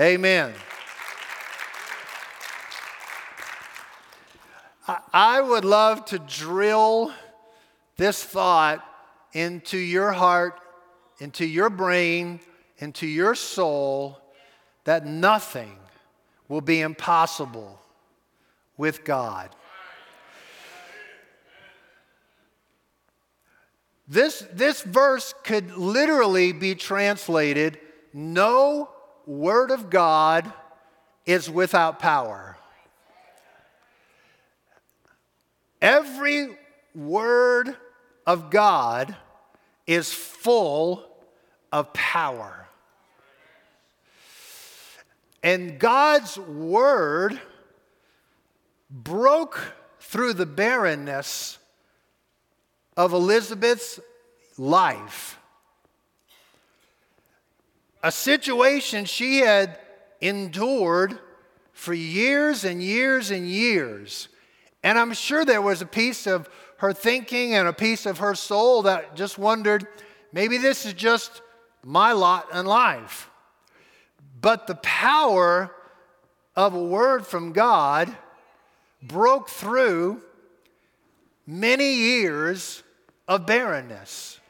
Amen. 0.00 0.54
I 5.12 5.40
would 5.40 5.64
love 5.64 6.04
to 6.06 6.20
drill 6.20 7.12
this 7.96 8.22
thought 8.22 8.84
into 9.32 9.76
your 9.76 10.12
heart, 10.12 10.60
into 11.18 11.44
your 11.44 11.68
brain, 11.68 12.38
into 12.78 13.08
your 13.08 13.34
soul 13.34 14.20
that 14.84 15.04
nothing 15.04 15.76
will 16.46 16.60
be 16.60 16.80
impossible 16.80 17.80
with 18.76 19.04
God. 19.04 19.50
This, 24.06 24.46
this 24.52 24.80
verse 24.82 25.34
could 25.42 25.76
literally 25.76 26.52
be 26.52 26.76
translated 26.76 27.78
no 28.14 28.88
word 29.28 29.70
of 29.70 29.90
God 29.90 30.50
is 31.26 31.50
without 31.50 31.98
power. 31.98 32.56
Every 35.82 36.56
word 36.94 37.76
of 38.26 38.50
God 38.50 39.14
is 39.86 40.12
full 40.12 41.06
of 41.70 41.92
power. 41.92 42.66
And 45.42 45.78
God's 45.78 46.36
word 46.38 47.38
broke 48.90 49.74
through 50.00 50.32
the 50.32 50.46
barrenness 50.46 51.58
of 52.96 53.12
Elizabeth's 53.12 54.00
life. 54.56 55.37
A 58.02 58.12
situation 58.12 59.04
she 59.04 59.38
had 59.38 59.78
endured 60.20 61.18
for 61.72 61.94
years 61.94 62.64
and 62.64 62.82
years 62.82 63.30
and 63.30 63.48
years. 63.48 64.28
And 64.82 64.98
I'm 64.98 65.12
sure 65.12 65.44
there 65.44 65.62
was 65.62 65.82
a 65.82 65.86
piece 65.86 66.26
of 66.26 66.48
her 66.78 66.92
thinking 66.92 67.54
and 67.54 67.66
a 67.66 67.72
piece 67.72 68.06
of 68.06 68.18
her 68.18 68.34
soul 68.34 68.82
that 68.82 69.16
just 69.16 69.38
wondered 69.38 69.86
maybe 70.32 70.58
this 70.58 70.86
is 70.86 70.92
just 70.92 71.42
my 71.84 72.12
lot 72.12 72.52
in 72.54 72.66
life. 72.66 73.30
But 74.40 74.66
the 74.66 74.76
power 74.76 75.74
of 76.54 76.74
a 76.74 76.82
word 76.82 77.26
from 77.26 77.52
God 77.52 78.16
broke 79.02 79.48
through 79.48 80.22
many 81.46 81.94
years 81.94 82.82
of 83.26 83.46
barrenness. 83.46 84.40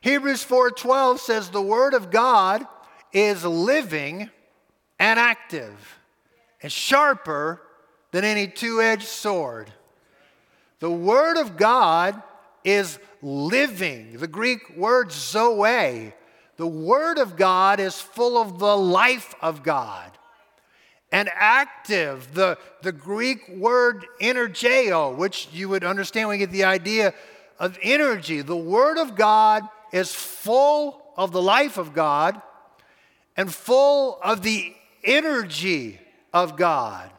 Hebrews 0.00 0.44
4:12 0.44 1.18
says 1.20 1.50
the 1.50 1.62
word 1.62 1.94
of 1.94 2.10
God 2.10 2.66
is 3.12 3.44
living 3.44 4.30
and 4.98 5.18
active 5.18 5.98
and 6.62 6.70
sharper 6.70 7.62
than 8.10 8.24
any 8.24 8.46
two-edged 8.46 9.06
sword. 9.06 9.72
The 10.80 10.90
word 10.90 11.36
of 11.36 11.56
God 11.56 12.22
is 12.64 12.98
living. 13.22 14.18
The 14.18 14.28
Greek 14.28 14.76
word 14.76 15.10
zoe. 15.10 16.14
The 16.56 16.66
word 16.66 17.18
of 17.18 17.36
God 17.36 17.80
is 17.80 18.00
full 18.00 18.36
of 18.36 18.58
the 18.58 18.76
life 18.76 19.34
of 19.40 19.62
God 19.62 20.10
and 21.12 21.30
active. 21.34 22.34
The, 22.34 22.58
the 22.82 22.92
Greek 22.92 23.48
word 23.48 24.06
energeo, 24.20 25.14
which 25.14 25.48
you 25.52 25.68
would 25.68 25.84
understand 25.84 26.28
when 26.28 26.38
you 26.38 26.46
get 26.46 26.52
the 26.52 26.64
idea 26.64 27.14
of 27.58 27.78
energy. 27.82 28.40
The 28.40 28.56
Word 28.56 28.98
of 28.98 29.16
God 29.16 29.68
is 29.92 30.14
full 30.14 31.02
of 31.16 31.32
the 31.32 31.42
life 31.42 31.78
of 31.78 31.94
God 31.94 32.40
and 33.36 33.52
full 33.52 34.18
of 34.22 34.42
the 34.42 34.74
energy 35.04 36.00
of 36.32 36.56
God. 36.56 37.10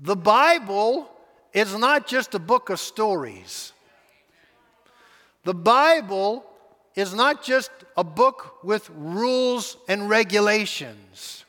The 0.00 0.16
Bible 0.16 1.08
is 1.52 1.76
not 1.76 2.06
just 2.06 2.34
a 2.34 2.38
book 2.38 2.68
of 2.68 2.80
stories. 2.80 3.72
The 5.44 5.54
Bible 5.54 6.44
is 6.94 7.14
not 7.14 7.42
just 7.42 7.70
a 7.96 8.04
book 8.04 8.64
with 8.64 8.88
rules 8.90 9.76
and 9.88 10.08
regulations. 10.08 11.44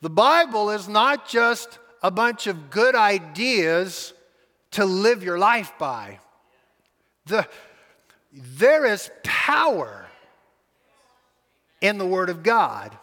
The 0.00 0.10
Bible 0.10 0.70
is 0.70 0.88
not 0.88 1.28
just 1.28 1.78
a 2.02 2.10
bunch 2.10 2.46
of 2.46 2.70
good 2.70 2.94
ideas 2.94 4.12
to 4.72 4.84
live 4.84 5.22
your 5.22 5.38
life 5.38 5.72
by. 5.78 6.20
The, 7.26 7.48
there 8.38 8.86
is 8.86 9.10
power 9.22 10.06
in 11.80 11.98
the 11.98 12.06
Word 12.06 12.30
of 12.30 12.42
God. 12.42 12.96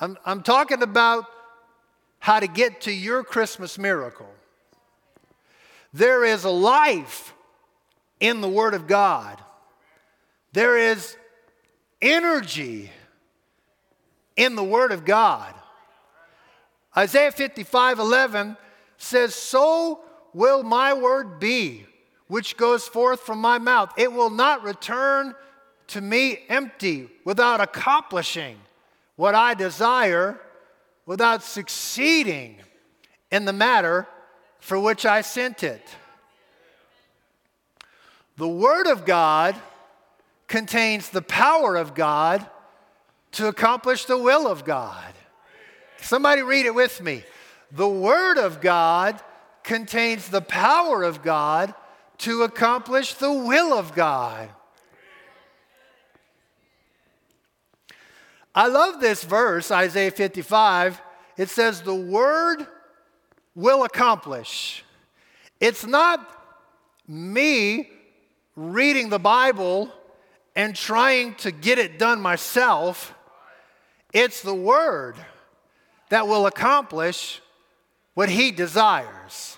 I'm, 0.00 0.16
I'm 0.24 0.42
talking 0.42 0.82
about 0.82 1.24
how 2.18 2.40
to 2.40 2.46
get 2.46 2.82
to 2.82 2.92
your 2.92 3.24
Christmas 3.24 3.78
miracle. 3.78 4.28
There 5.92 6.24
is 6.24 6.44
a 6.44 6.50
life 6.50 7.34
in 8.20 8.40
the 8.40 8.48
Word 8.48 8.74
of 8.74 8.86
God, 8.86 9.42
there 10.52 10.76
is 10.76 11.16
energy 12.02 12.90
in 14.36 14.54
the 14.54 14.64
Word 14.64 14.92
of 14.92 15.04
God. 15.04 15.54
Isaiah 16.96 17.30
55 17.30 17.98
11 17.98 18.56
says, 18.96 19.34
So 19.34 20.00
will 20.32 20.62
my 20.62 20.94
word 20.94 21.38
be, 21.38 21.86
which 22.28 22.56
goes 22.56 22.86
forth 22.86 23.20
from 23.20 23.40
my 23.40 23.58
mouth. 23.58 23.92
It 23.96 24.12
will 24.12 24.30
not 24.30 24.62
return 24.62 25.34
to 25.88 26.00
me 26.00 26.40
empty, 26.48 27.08
without 27.24 27.60
accomplishing 27.60 28.58
what 29.16 29.34
I 29.34 29.54
desire, 29.54 30.38
without 31.06 31.42
succeeding 31.42 32.56
in 33.32 33.46
the 33.46 33.52
matter 33.54 34.06
for 34.60 34.78
which 34.78 35.06
I 35.06 35.22
sent 35.22 35.62
it. 35.62 35.82
The 38.36 38.48
Word 38.48 38.86
of 38.86 39.06
God 39.06 39.56
contains 40.46 41.08
the 41.08 41.22
power 41.22 41.74
of 41.76 41.94
God 41.94 42.46
to 43.32 43.48
accomplish 43.48 44.04
the 44.04 44.18
will 44.18 44.46
of 44.46 44.64
God. 44.64 45.12
Somebody 46.00 46.42
read 46.42 46.66
it 46.66 46.74
with 46.74 47.02
me. 47.02 47.24
The 47.72 47.88
Word 47.88 48.38
of 48.38 48.60
God 48.60 49.20
contains 49.62 50.28
the 50.28 50.40
power 50.40 51.02
of 51.02 51.22
God 51.22 51.74
to 52.18 52.42
accomplish 52.42 53.14
the 53.14 53.32
will 53.32 53.72
of 53.72 53.94
God. 53.94 54.48
I 58.54 58.66
love 58.66 59.00
this 59.00 59.22
verse, 59.22 59.70
Isaiah 59.70 60.10
55. 60.10 61.00
It 61.36 61.48
says, 61.48 61.82
The 61.82 61.94
Word 61.94 62.66
will 63.54 63.84
accomplish. 63.84 64.84
It's 65.60 65.86
not 65.86 66.28
me 67.06 67.88
reading 68.56 69.08
the 69.08 69.18
Bible 69.18 69.92
and 70.56 70.74
trying 70.74 71.36
to 71.36 71.52
get 71.52 71.78
it 71.78 71.98
done 71.98 72.20
myself. 72.20 73.14
It's 74.12 74.42
the 74.42 74.54
Word 74.54 75.16
that 76.08 76.26
will 76.26 76.46
accomplish 76.46 77.40
what 78.14 78.28
He 78.28 78.50
desires. 78.50 79.57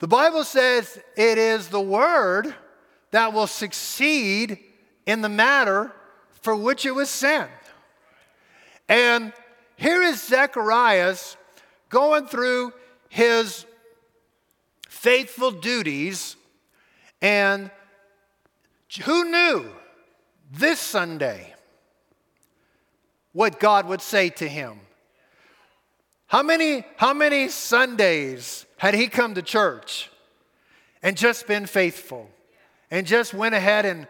The 0.00 0.08
Bible 0.08 0.44
says 0.44 0.98
it 1.14 1.36
is 1.36 1.68
the 1.68 1.80
Word 1.80 2.54
that 3.10 3.34
will 3.34 3.46
succeed 3.46 4.58
in 5.04 5.20
the 5.20 5.28
matter 5.28 5.92
for 6.40 6.56
which 6.56 6.86
it 6.86 6.94
was 6.94 7.10
sent. 7.10 7.50
And 8.88 9.34
here 9.76 10.02
is 10.02 10.26
Zacharias 10.26 11.36
going 11.90 12.26
through 12.26 12.72
his 13.10 13.66
faithful 14.88 15.50
duties, 15.50 16.36
and 17.20 17.70
who 19.04 19.30
knew 19.30 19.70
this 20.50 20.80
Sunday 20.80 21.54
what 23.32 23.60
God 23.60 23.86
would 23.86 24.00
say 24.00 24.30
to 24.30 24.48
him. 24.48 24.80
How 26.26 26.42
many, 26.42 26.84
how 26.96 27.12
many 27.12 27.48
Sundays 27.48 28.64
had 28.80 28.94
he 28.94 29.08
come 29.08 29.34
to 29.34 29.42
church 29.42 30.08
and 31.02 31.14
just 31.14 31.46
been 31.46 31.66
faithful 31.66 32.30
and 32.90 33.06
just 33.06 33.34
went 33.34 33.54
ahead 33.54 33.84
and 33.84 34.08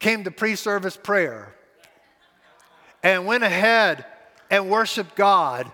came 0.00 0.24
to 0.24 0.32
pre 0.32 0.56
service 0.56 0.96
prayer 0.96 1.54
and 3.04 3.24
went 3.24 3.44
ahead 3.44 4.04
and 4.50 4.68
worshiped 4.68 5.14
God 5.14 5.70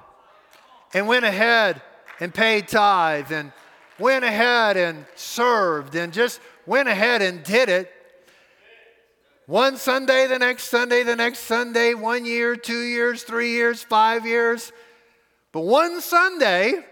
and 0.93 1.09
went 1.09 1.25
ahead 1.25 1.81
and 2.21 2.35
paid 2.35 2.69
tithe 2.69 3.33
and 3.33 3.53
went 3.99 4.23
ahead 4.23 4.77
and 4.77 5.07
served 5.17 5.95
and 5.95 6.13
just 6.13 6.41
went 6.67 6.91
ahead 6.91 7.23
and 7.23 7.43
did 7.43 7.71
it 7.71 7.91
One 9.47 9.79
Sunday, 9.79 10.27
the 10.27 10.39
next 10.39 10.65
Sunday, 10.65 11.05
the 11.05 11.17
next 11.17 11.39
Sunday, 11.39 11.95
one 11.95 12.27
year, 12.27 12.55
two 12.55 12.83
years, 12.83 13.23
three 13.23 13.53
years, 13.53 13.83
five 13.83 14.27
years. 14.27 14.73
But 15.53 15.63
one 15.63 16.03
Sunday, 16.03 16.85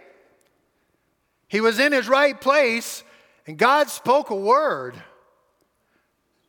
he 1.49 1.61
was 1.61 1.79
in 1.79 1.93
his 1.93 2.09
right 2.09 2.39
place, 2.39 3.03
and 3.47 3.57
God 3.57 3.89
spoke 3.89 4.31
a 4.31 4.37
word 4.37 4.95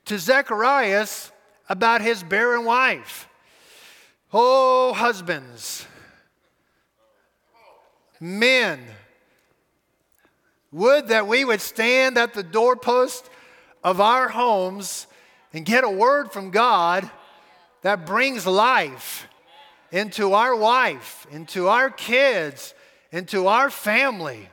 to 0.05 0.19
Zacharias 0.19 1.31
about 1.69 2.01
his 2.01 2.23
barren 2.23 2.65
wife. 2.65 3.27
Oh, 4.33 4.93
husbands, 4.93 5.87
men, 8.19 8.79
would 10.71 11.07
that 11.07 11.27
we 11.27 11.45
would 11.45 11.61
stand 11.61 12.17
at 12.17 12.33
the 12.33 12.43
doorpost 12.43 13.29
of 13.83 14.01
our 14.01 14.27
homes 14.27 15.07
and 15.53 15.65
get 15.65 15.83
a 15.83 15.89
word 15.89 16.31
from 16.31 16.51
God 16.51 17.09
that 17.81 18.05
brings 18.05 18.45
life 18.45 19.27
into 19.91 20.33
our 20.33 20.55
wife, 20.55 21.25
into 21.31 21.67
our 21.67 21.89
kids, 21.89 22.73
into 23.11 23.47
our 23.47 23.69
family. 23.69 24.49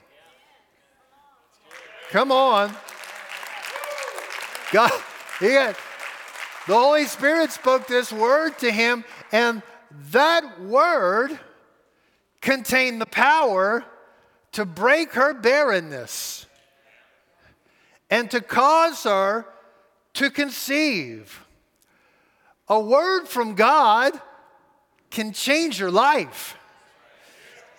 Come 2.11 2.31
on. 2.31 2.75
God, 4.73 4.93
the 5.41 5.75
Holy 6.67 7.05
Spirit 7.07 7.51
spoke 7.51 7.87
this 7.87 8.13
word 8.13 8.59
to 8.59 8.71
him, 8.71 9.05
and 9.33 9.63
that 10.11 10.61
word 10.61 11.39
contained 12.41 13.01
the 13.01 13.07
power 13.07 13.85
to 14.53 14.65
break 14.65 15.13
her 15.13 15.35
barrenness 15.35 16.47
and 18.09 18.31
to 18.31 18.41
cause 18.41 19.03
her 19.05 19.47
to 20.15 20.31
conceive. 20.31 21.45
A 22.69 22.79
word 22.81 23.27
from 23.27 23.55
God 23.55 24.21
can 25.11 25.33
change 25.33 25.79
your 25.79 25.91
life. 25.91 26.57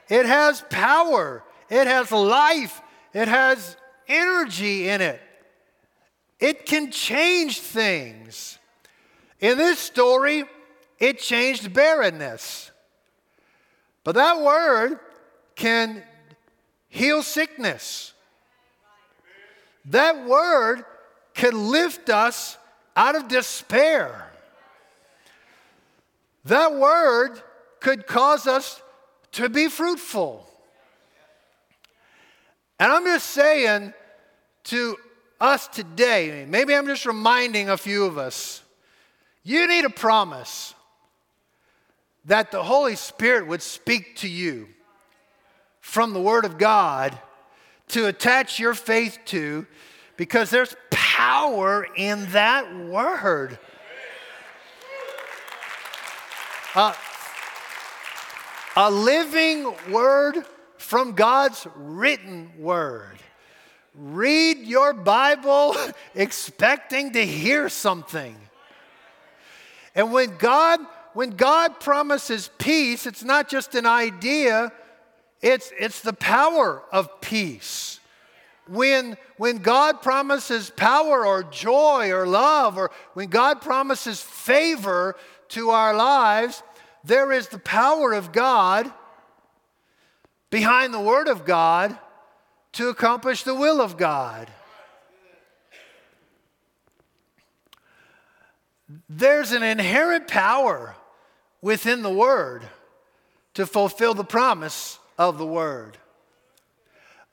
It 0.09 0.25
has 0.25 0.63
power, 0.69 1.43
it 1.69 1.87
has 1.87 2.11
life, 2.11 2.81
it 3.13 3.27
has 3.27 3.75
energy 4.07 4.89
in 4.89 5.01
it. 5.01 5.21
It 6.39 6.65
can 6.65 6.91
change 6.91 7.59
things. 7.59 8.59
In 9.39 9.57
this 9.57 9.79
story, 9.79 10.45
it 10.99 11.19
changed 11.19 11.73
barrenness. 11.73 12.71
But 14.03 14.15
that 14.15 14.41
word 14.41 14.99
can 15.55 16.03
heal 16.89 17.21
sickness. 17.23 18.13
That 19.85 20.27
word 20.27 20.83
can 21.33 21.69
lift 21.69 22.09
us 22.09 22.57
out 22.95 23.15
of 23.15 23.27
despair. 23.27 24.31
That 26.45 26.75
word 26.75 27.41
could 27.79 28.07
cause 28.07 28.47
us 28.47 28.81
to 29.33 29.49
be 29.49 29.67
fruitful. 29.67 30.46
And 32.79 32.91
I'm 32.91 33.05
just 33.05 33.31
saying 33.31 33.93
to 34.65 34.97
us 35.39 35.67
today, 35.67 36.45
maybe 36.47 36.75
I'm 36.75 36.85
just 36.85 37.05
reminding 37.05 37.69
a 37.69 37.77
few 37.77 38.05
of 38.05 38.17
us, 38.17 38.61
you 39.43 39.67
need 39.67 39.85
a 39.85 39.89
promise 39.89 40.75
that 42.25 42.51
the 42.51 42.63
Holy 42.63 42.95
Spirit 42.95 43.47
would 43.47 43.61
speak 43.61 44.17
to 44.17 44.27
you 44.27 44.67
from 45.79 46.13
the 46.13 46.21
Word 46.21 46.45
of 46.45 46.57
God 46.57 47.17
to 47.89 48.07
attach 48.07 48.59
your 48.59 48.73
faith 48.73 49.17
to 49.25 49.65
because 50.17 50.49
there's 50.49 50.75
power 50.91 51.87
in 51.95 52.29
that 52.31 52.75
Word. 52.75 53.57
Uh, 56.75 56.93
a 58.75 58.91
living 58.91 59.73
Word 59.89 60.45
from 60.87 61.11
God's 61.11 61.67
written 61.75 62.49
Word. 62.57 63.17
Read 63.93 64.59
your 64.59 64.93
Bible 64.93 65.75
expecting 66.15 67.11
to 67.11 67.25
hear 67.25 67.67
something. 67.67 68.37
And 69.95 70.13
when 70.13 70.37
God 70.37 70.79
when 71.11 71.31
God 71.31 71.81
promises 71.81 72.49
peace, 72.57 73.05
it's 73.05 73.23
not 73.23 73.49
just 73.49 73.75
an 73.75 73.85
idea, 73.85 74.71
it's, 75.41 75.73
it's 75.77 75.99
the 75.99 76.13
power 76.13 76.83
of 76.89 77.19
peace. 77.19 77.99
When, 78.67 79.17
when 79.35 79.57
God 79.57 80.01
promises 80.01 80.69
power 80.69 81.25
or 81.25 81.43
joy 81.43 82.11
or 82.11 82.27
love, 82.27 82.77
or 82.77 82.91
when 83.13 83.29
God 83.29 83.61
promises 83.61 84.21
favor 84.21 85.17
to 85.49 85.71
our 85.71 85.95
lives, 85.95 86.61
there 87.03 87.31
is 87.33 87.47
the 87.47 87.59
power 87.59 88.13
of 88.13 88.31
God 88.31 88.93
behind 90.49 90.93
the 90.93 90.99
Word 90.99 91.27
of 91.27 91.45
God 91.45 91.97
to 92.73 92.89
accomplish 92.89 93.43
the 93.43 93.55
will 93.55 93.81
of 93.81 93.97
God. 93.97 94.49
There's 99.09 99.51
an 99.51 99.63
inherent 99.63 100.27
power 100.27 100.95
within 101.61 102.03
the 102.03 102.09
Word 102.09 102.63
to 103.55 103.65
fulfill 103.65 104.13
the 104.13 104.23
promise 104.23 104.99
of 105.17 105.37
the 105.37 105.45
Word. 105.45 105.97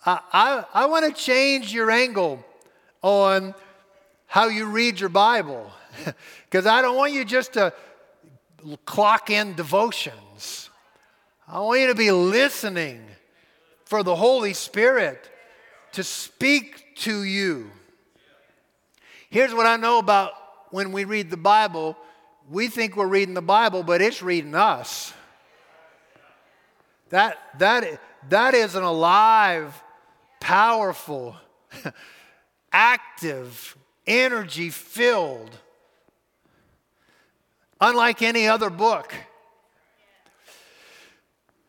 I, 0.05 0.21
I, 0.33 0.65
I 0.75 0.87
want 0.87 1.05
to 1.07 1.13
change 1.23 1.73
your 1.73 1.91
angle 1.91 2.45
on 3.03 3.55
how 4.27 4.49
you 4.49 4.67
read 4.67 4.99
your 4.99 5.11
Bible 5.11 5.71
because 6.45 6.67
I 6.67 6.83
don't 6.83 6.97
want 6.97 7.13
you 7.13 7.25
just 7.25 7.53
to 7.53 7.73
clock 8.85 9.31
in 9.31 9.55
devotions. 9.55 10.71
I 11.47 11.61
want 11.61 11.81
you 11.81 11.87
to 11.89 11.95
be 11.95 12.11
listening 12.11 13.05
for 13.85 14.03
the 14.03 14.17
Holy 14.17 14.55
Spirit 14.55 15.31
to 15.93 16.03
speak 16.03 16.97
to 16.97 17.23
you. 17.23 17.71
Here's 19.31 19.53
what 19.53 19.67
I 19.67 19.77
know 19.77 19.99
about 19.99 20.33
when 20.71 20.93
we 20.93 21.05
read 21.05 21.31
the 21.31 21.37
Bible 21.37 21.97
we 22.51 22.69
think 22.69 22.97
we're 22.97 23.07
reading 23.07 23.35
the 23.35 23.43
Bible, 23.43 23.83
but 23.83 24.03
it's 24.03 24.23
reading 24.23 24.55
us. 24.55 25.13
That, 27.11 27.39
that, 27.59 28.01
that 28.29 28.55
is 28.55 28.75
an 28.75 28.83
alive, 28.83 29.83
powerful, 30.41 31.37
active, 32.73 33.77
energy 34.07 34.71
filled, 34.71 35.51
unlike 37.81 38.21
any 38.21 38.47
other 38.47 38.71
book. 38.71 39.15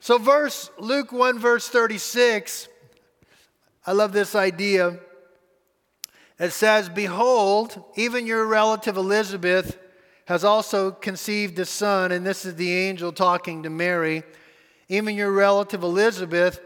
So, 0.06 0.20
verse 0.20 0.70
Luke 0.78 1.12
1, 1.12 1.40
verse 1.40 1.68
36, 1.68 2.68
I 3.88 3.92
love 3.92 4.14
this 4.14 4.36
idea. 4.36 5.00
It 6.40 6.52
says, 6.52 6.90
Behold, 6.90 7.84
even 7.96 8.28
your 8.28 8.46
relative 8.46 8.98
Elizabeth 8.98 9.80
has 10.26 10.44
also 10.44 10.92
conceived 10.92 11.58
a 11.58 11.66
son, 11.66 12.12
and 12.12 12.24
this 12.24 12.46
is 12.46 12.54
the 12.54 12.72
angel 12.72 13.12
talking 13.12 13.64
to 13.64 13.72
Mary. 13.72 14.22
Even 14.90 15.16
your 15.16 15.32
relative 15.32 15.82
Elizabeth 15.82 16.62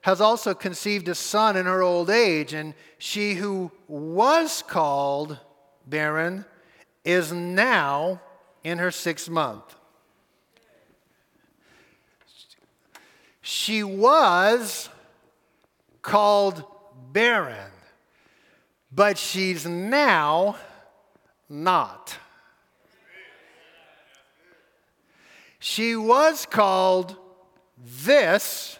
has 0.00 0.22
also 0.22 0.54
conceived 0.54 1.08
a 1.08 1.14
son 1.14 1.58
in 1.58 1.66
her 1.66 1.82
old 1.82 2.08
age, 2.08 2.54
and 2.54 2.72
she 2.96 3.34
who 3.34 3.70
was 3.86 4.62
called 4.62 5.38
barren 5.86 6.46
is 7.04 7.34
now 7.34 8.22
in 8.64 8.78
her 8.78 8.90
sixth 8.90 9.28
month. 9.28 9.77
She 13.50 13.82
was 13.82 14.90
called 16.02 16.62
barren, 17.12 17.72
but 18.92 19.16
she's 19.16 19.64
now 19.64 20.56
not. 21.48 22.18
She 25.58 25.96
was 25.96 26.44
called 26.44 27.16
this, 27.82 28.78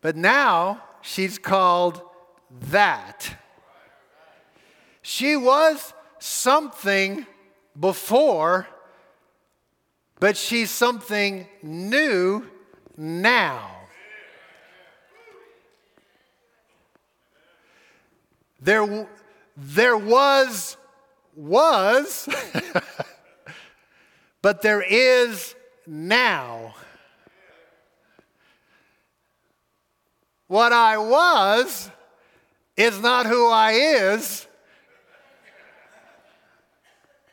but 0.00 0.14
now 0.14 0.84
she's 1.00 1.36
called 1.36 2.00
that. 2.70 3.28
She 5.02 5.34
was 5.34 5.92
something 6.20 7.26
before, 7.78 8.68
but 10.20 10.36
she's 10.36 10.70
something 10.70 11.48
new 11.60 12.46
now. 12.96 13.69
There, 18.60 19.08
there 19.56 19.96
was, 19.96 20.76
was, 21.34 22.28
but 24.42 24.62
there 24.62 24.82
is 24.82 25.54
now. 25.86 26.74
What 30.46 30.72
I 30.72 30.98
was 30.98 31.90
is 32.76 33.00
not 33.00 33.26
who 33.26 33.48
I 33.48 33.72
is. 33.72 34.46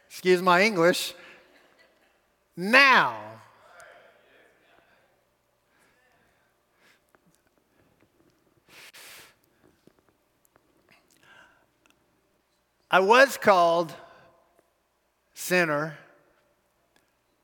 excuse 0.09 0.41
my 0.41 0.61
English, 0.61 1.13
now. 2.55 3.26
I 12.89 13.01
was 13.01 13.37
called 13.37 13.93
sinner, 15.33 15.97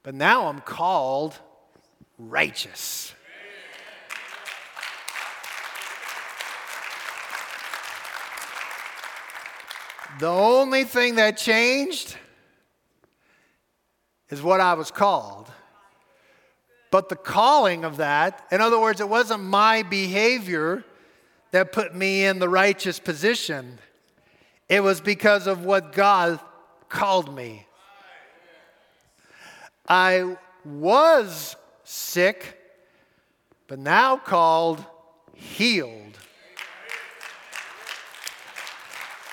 but 0.01 0.15
now 0.15 0.47
I'm 0.47 0.62
called 0.62 1.38
righteous. 2.17 3.13
The 10.19 10.27
only 10.27 10.84
thing 10.84 11.15
that 11.15 11.38
changed 11.38 12.15
is 14.29 14.41
what 14.41 14.62
I 14.62 14.75
was 14.75 14.91
called. 14.91 15.51
But 16.91 17.10
the 17.10 17.15
calling 17.15 17.84
of 17.84 17.97
that, 17.97 18.45
in 18.51 18.62
other 18.62 18.79
words, 18.79 19.01
it 19.01 19.10
wasn't 19.10 19.43
my 19.43 19.84
behavior 19.84 20.86
that 21.51 21.71
put 21.71 21.95
me 21.95 22.23
in 22.23 22.39
the 22.39 22.47
righteous 22.47 22.99
position. 22.99 23.79
It 24.69 24.82
was 24.82 25.02
because 25.02 25.47
of 25.47 25.65
what 25.65 25.93
God 25.93 26.39
called 26.89 27.36
me. 27.36 27.67
I 29.88 30.38
was 30.63 31.56
sick, 31.84 32.58
but 33.67 33.80
now 33.80 34.17
called 34.17 34.84
healed. 35.34 36.17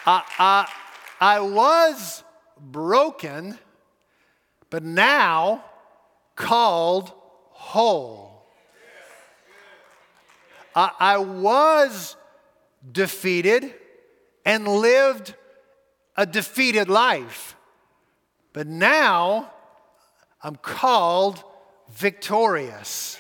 I, 0.07 0.23
I, 0.39 0.69
I 1.21 1.41
was 1.41 2.25
broken, 2.59 3.59
but 4.71 4.83
now 4.83 5.65
called 6.35 7.13
whole. 7.51 8.47
I, 10.75 10.91
I 10.99 11.19
was 11.19 12.17
defeated 12.91 13.75
and 14.45 14.67
lived 14.67 15.35
a 16.17 16.27
defeated 16.27 16.89
life, 16.89 17.57
but 18.53 18.67
now 18.67 19.53
I'm 20.43 20.57
called 20.57 21.43
victorious. 21.91 23.19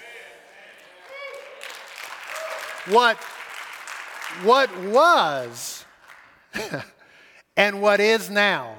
What, 2.86 3.16
what 4.42 4.74
was 4.78 5.84
and 7.56 7.82
what 7.82 8.00
is 8.00 8.30
now. 8.30 8.76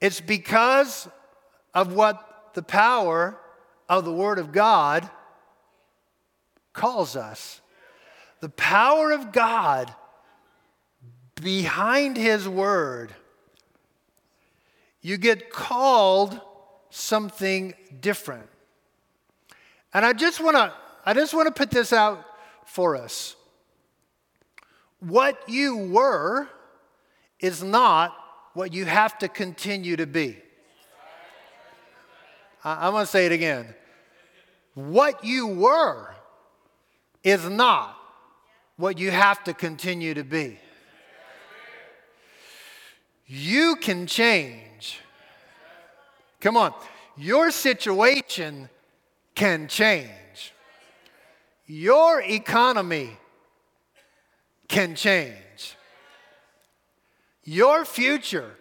It's 0.00 0.20
because 0.20 1.08
of 1.74 1.94
what 1.94 2.50
the 2.54 2.62
power 2.62 3.38
of 3.88 4.04
the 4.04 4.12
Word 4.12 4.38
of 4.38 4.52
God 4.52 5.08
calls 6.72 7.16
us. 7.16 7.60
The 8.44 8.50
power 8.50 9.10
of 9.10 9.32
God 9.32 9.90
behind 11.40 12.18
His 12.18 12.46
Word. 12.46 13.14
You 15.00 15.16
get 15.16 15.48
called 15.48 16.38
something 16.90 17.72
different. 18.02 18.46
And 19.94 20.04
I 20.04 20.12
just 20.12 20.42
want 20.42 20.58
to 20.58 20.74
I 21.06 21.14
just 21.14 21.32
want 21.32 21.46
to 21.46 21.52
put 21.54 21.70
this 21.70 21.90
out 21.90 22.22
for 22.66 22.96
us. 22.96 23.34
What 25.00 25.48
you 25.48 25.78
were 25.78 26.46
is 27.40 27.62
not 27.62 28.14
what 28.52 28.74
you 28.74 28.84
have 28.84 29.18
to 29.20 29.28
continue 29.28 29.96
to 29.96 30.06
be. 30.06 30.36
I, 32.62 32.88
am 32.88 32.92
going 32.92 33.04
to 33.04 33.10
say 33.10 33.24
it 33.24 33.32
again. 33.32 33.74
What 34.74 35.24
you 35.24 35.46
were 35.46 36.14
is 37.22 37.48
not 37.48 38.02
what 38.76 38.98
you 38.98 39.10
have 39.10 39.44
to 39.44 39.54
continue 39.54 40.14
to 40.14 40.24
be. 40.24 40.58
You 43.26 43.76
can 43.76 44.06
change. 44.06 45.00
Come 46.40 46.56
on. 46.56 46.74
Your 47.16 47.50
situation 47.50 48.68
can 49.34 49.68
change. 49.68 50.52
Your 51.66 52.20
economy 52.20 53.16
can 54.68 54.94
change. 54.94 55.76
Your 57.44 57.84
future 57.84 58.56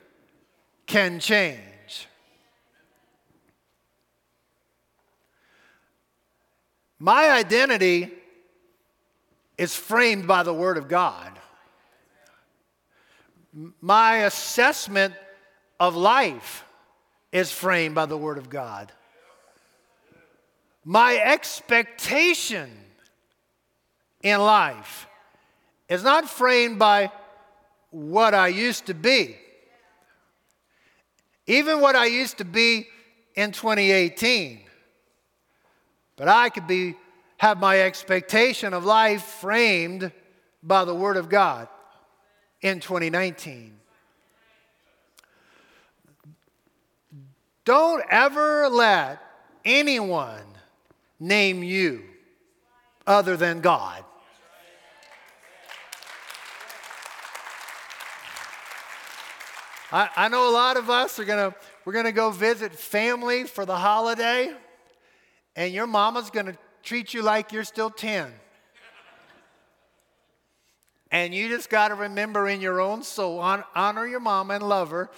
can 0.85 1.19
change. 1.19 2.07
My 6.99 7.31
identity 7.31 8.11
is 9.57 9.75
framed 9.75 10.27
by 10.27 10.43
the 10.43 10.53
Word 10.53 10.77
of 10.77 10.87
God. 10.87 11.31
My 13.81 14.17
assessment 14.25 15.13
of 15.79 15.95
life 15.95 16.63
is 17.31 17.51
framed 17.51 17.95
by 17.95 18.05
the 18.05 18.17
Word 18.17 18.37
of 18.37 18.49
God. 18.49 18.91
My 20.85 21.17
expectation 21.17 22.69
in 24.21 24.39
life 24.39 25.07
is 25.87 26.03
not 26.03 26.29
framed 26.29 26.79
by 26.79 27.11
what 27.91 28.33
I 28.33 28.47
used 28.47 28.87
to 28.87 28.93
be. 28.93 29.37
Even 31.45 31.81
what 31.81 31.95
I 31.95 32.05
used 32.05 32.37
to 32.39 32.45
be 32.45 32.87
in 33.35 33.51
2018. 33.51 34.61
But 36.15 36.27
I 36.27 36.49
could 36.49 36.67
be 36.67 36.95
have 37.43 37.59
my 37.59 37.81
expectation 37.81 38.73
of 38.73 38.85
life 38.85 39.21
framed 39.21 40.13
by 40.63 40.85
the 40.85 40.95
word 40.95 41.17
of 41.17 41.27
God 41.27 41.67
in 42.61 42.79
2019. 42.79 43.77
Don't 47.65 48.01
ever 48.09 48.69
let 48.69 49.19
anyone 49.65 50.45
name 51.19 51.63
you 51.63 52.03
other 53.05 53.35
than 53.35 53.59
God. 53.59 54.05
I, 59.91 60.09
I 60.15 60.29
know 60.29 60.49
a 60.49 60.53
lot 60.53 60.77
of 60.77 60.89
us 60.89 61.19
are 61.19 61.25
gonna 61.25 61.53
we're 61.83 61.91
gonna 61.91 62.13
go 62.13 62.31
visit 62.31 62.73
family 62.73 63.43
for 63.43 63.65
the 63.65 63.75
holiday, 63.75 64.55
and 65.57 65.73
your 65.73 65.87
mama's 65.87 66.29
gonna 66.29 66.57
treat 66.83 67.13
you 67.13 67.21
like 67.21 67.51
you're 67.51 67.63
still 67.63 67.89
10. 67.89 68.31
And 71.09 71.33
you 71.33 71.47
just 71.47 71.69
got 71.69 71.89
to 71.89 71.95
remember 71.95 72.47
in 72.47 72.59
your 72.59 72.81
own 72.81 73.03
soul, 73.03 73.39
honor 73.39 74.07
your 74.07 74.19
mama 74.19 74.55
and 74.55 74.67
love 74.67 74.89
her, 74.89 75.09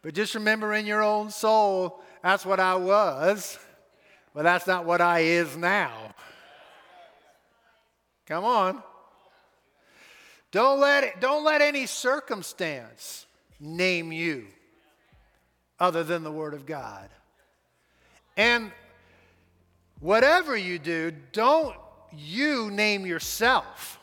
but 0.00 0.14
just 0.14 0.34
remember 0.34 0.72
in 0.72 0.86
your 0.86 1.02
own 1.02 1.30
soul, 1.30 2.00
that's 2.22 2.46
what 2.46 2.60
I 2.60 2.76
was, 2.76 3.58
but 4.34 4.44
that's 4.44 4.66
not 4.66 4.84
what 4.84 5.00
I 5.00 5.20
is 5.20 5.56
now. 5.56 6.14
Come 8.26 8.44
on. 8.44 8.82
Don't 10.52 10.78
let, 10.80 11.02
it, 11.02 11.20
don't 11.20 11.44
let 11.44 11.60
any 11.60 11.86
circumstance 11.86 13.26
name 13.58 14.12
you 14.12 14.46
other 15.80 16.04
than 16.04 16.22
the 16.22 16.30
Word 16.30 16.54
of 16.54 16.66
God. 16.66 17.08
And 18.36 18.70
whatever 20.02 20.54
you 20.54 20.78
do, 20.78 21.12
don't 21.32 21.74
you 22.12 22.70
name 22.70 23.06
yourself 23.06 23.98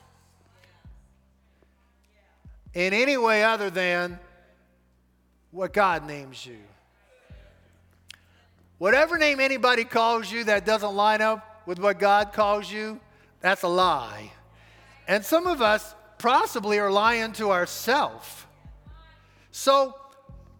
in 2.73 2.93
any 2.93 3.17
way 3.17 3.43
other 3.43 3.69
than 3.69 4.19
what 5.51 5.73
God 5.73 6.07
names 6.07 6.43
you. 6.43 6.57
Whatever 8.79 9.19
name 9.19 9.39
anybody 9.39 9.83
calls 9.83 10.31
you 10.31 10.45
that 10.45 10.65
doesn't 10.65 10.95
line 10.95 11.21
up 11.21 11.61
with 11.67 11.77
what 11.77 11.99
God 11.99 12.33
calls 12.33 12.71
you, 12.71 12.99
that's 13.41 13.61
a 13.61 13.67
lie. 13.67 14.31
And 15.07 15.23
some 15.23 15.45
of 15.45 15.61
us 15.61 15.93
possibly 16.17 16.79
are 16.79 16.91
lying 16.91 17.33
to 17.33 17.51
ourselves 17.51 18.45
so 19.51 19.95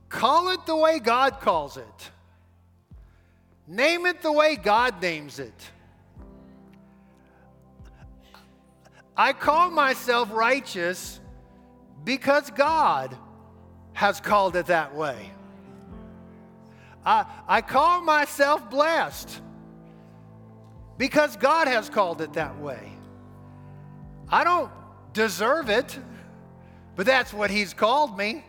call 0.09 0.49
it 0.49 0.65
the 0.65 0.75
way 0.75 0.99
God 0.99 1.39
calls 1.39 1.77
it. 1.77 2.11
Name 3.69 4.07
it 4.07 4.23
the 4.23 4.31
way 4.31 4.55
God 4.55 4.99
names 4.99 5.37
it. 5.37 5.53
I 9.15 9.31
call 9.31 9.69
myself 9.69 10.31
righteous 10.31 11.19
because 12.03 12.49
God 12.49 13.15
has 13.93 14.19
called 14.19 14.55
it 14.55 14.65
that 14.67 14.95
way. 14.95 15.31
I, 17.05 17.25
I 17.47 17.61
call 17.61 18.01
myself 18.01 18.67
blessed 18.71 19.39
because 20.97 21.37
God 21.37 21.67
has 21.67 21.91
called 21.91 22.21
it 22.21 22.33
that 22.33 22.59
way. 22.59 22.91
I 24.29 24.43
don't 24.43 24.71
deserve 25.13 25.69
it, 25.69 25.99
but 26.95 27.05
that's 27.05 27.31
what 27.31 27.51
He's 27.51 27.75
called 27.75 28.17
me. 28.17 28.43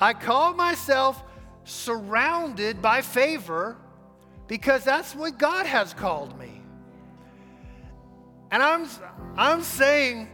I 0.00 0.14
call 0.14 0.54
myself 0.54 1.22
surrounded 1.64 2.80
by 2.80 3.02
favor 3.02 3.76
because 4.48 4.84
that's 4.84 5.14
what 5.14 5.38
God 5.38 5.66
has 5.66 5.94
called 5.94 6.38
me. 6.38 6.60
And 8.50 8.62
I'm, 8.62 8.86
I'm 9.36 9.62
saying, 9.62 10.28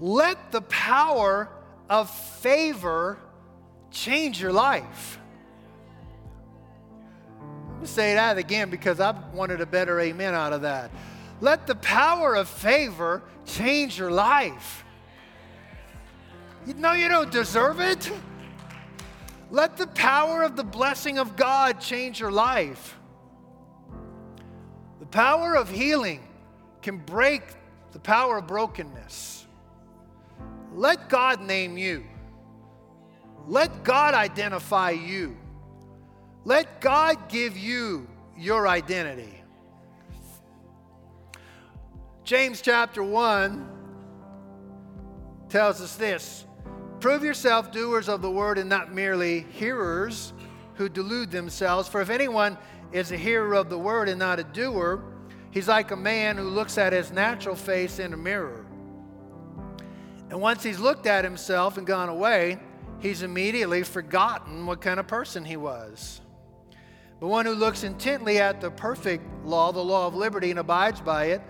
let 0.00 0.50
the 0.50 0.62
power 0.62 1.48
of 1.88 2.10
favor 2.10 3.18
change 3.92 4.40
your 4.40 4.52
life. 4.52 5.18
Let 7.72 7.80
me 7.80 7.86
say 7.86 8.14
that 8.14 8.38
again 8.38 8.70
because 8.70 8.98
I 8.98 9.12
wanted 9.32 9.60
a 9.60 9.66
better 9.66 10.00
amen 10.00 10.34
out 10.34 10.52
of 10.52 10.62
that. 10.62 10.90
Let 11.40 11.66
the 11.66 11.74
power 11.76 12.34
of 12.34 12.48
favor 12.48 13.22
change 13.44 13.98
your 13.98 14.10
life. 14.10 14.84
You 16.66 16.74
know 16.74 16.92
you 16.92 17.08
don't 17.08 17.30
deserve 17.30 17.80
it. 17.80 18.10
Let 19.50 19.76
the 19.76 19.88
power 19.88 20.42
of 20.42 20.56
the 20.56 20.64
blessing 20.64 21.18
of 21.18 21.36
God 21.36 21.80
change 21.80 22.18
your 22.18 22.30
life. 22.32 22.98
Power 25.12 25.54
of 25.56 25.68
healing 25.68 26.26
can 26.80 26.96
break 26.96 27.42
the 27.92 27.98
power 27.98 28.38
of 28.38 28.46
brokenness. 28.46 29.46
Let 30.74 31.10
God 31.10 31.42
name 31.42 31.76
you. 31.76 32.04
Let 33.46 33.84
God 33.84 34.14
identify 34.14 34.90
you. 34.90 35.36
Let 36.44 36.80
God 36.80 37.28
give 37.28 37.56
you 37.58 38.08
your 38.38 38.66
identity. 38.66 39.42
James 42.24 42.62
chapter 42.62 43.02
1 43.02 43.68
tells 45.50 45.82
us 45.82 45.96
this 45.96 46.46
Prove 47.00 47.22
yourself 47.22 47.70
doers 47.70 48.08
of 48.08 48.22
the 48.22 48.30
word 48.30 48.56
and 48.56 48.68
not 48.70 48.94
merely 48.94 49.40
hearers 49.50 50.32
who 50.74 50.88
delude 50.88 51.30
themselves. 51.30 51.86
For 51.86 52.00
if 52.00 52.08
anyone 52.08 52.56
is 52.92 53.12
a 53.12 53.16
hearer 53.16 53.54
of 53.54 53.70
the 53.70 53.78
word 53.78 54.08
and 54.08 54.18
not 54.18 54.38
a 54.38 54.44
doer, 54.44 55.02
he's 55.50 55.68
like 55.68 55.90
a 55.90 55.96
man 55.96 56.36
who 56.36 56.44
looks 56.44 56.78
at 56.78 56.92
his 56.92 57.10
natural 57.10 57.56
face 57.56 57.98
in 57.98 58.12
a 58.12 58.16
mirror. 58.16 58.66
And 60.30 60.40
once 60.40 60.62
he's 60.62 60.78
looked 60.78 61.06
at 61.06 61.24
himself 61.24 61.76
and 61.76 61.86
gone 61.86 62.08
away, 62.08 62.58
he's 63.00 63.22
immediately 63.22 63.82
forgotten 63.82 64.66
what 64.66 64.80
kind 64.80 64.98
of 64.98 65.06
person 65.06 65.44
he 65.44 65.56
was. 65.56 66.20
But 67.20 67.28
one 67.28 67.46
who 67.46 67.54
looks 67.54 67.84
intently 67.84 68.38
at 68.38 68.60
the 68.60 68.70
perfect 68.70 69.24
law, 69.44 69.72
the 69.72 69.84
law 69.84 70.06
of 70.06 70.14
liberty, 70.14 70.50
and 70.50 70.58
abides 70.58 71.00
by 71.00 71.26
it, 71.26 71.42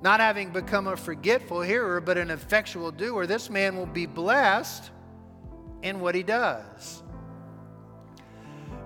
not 0.00 0.20
having 0.20 0.50
become 0.50 0.86
a 0.86 0.96
forgetful 0.96 1.62
hearer, 1.62 2.00
but 2.00 2.16
an 2.16 2.30
effectual 2.30 2.92
doer, 2.92 3.26
this 3.26 3.50
man 3.50 3.76
will 3.76 3.86
be 3.86 4.06
blessed 4.06 4.90
in 5.82 6.00
what 6.00 6.14
he 6.14 6.22
does. 6.22 7.02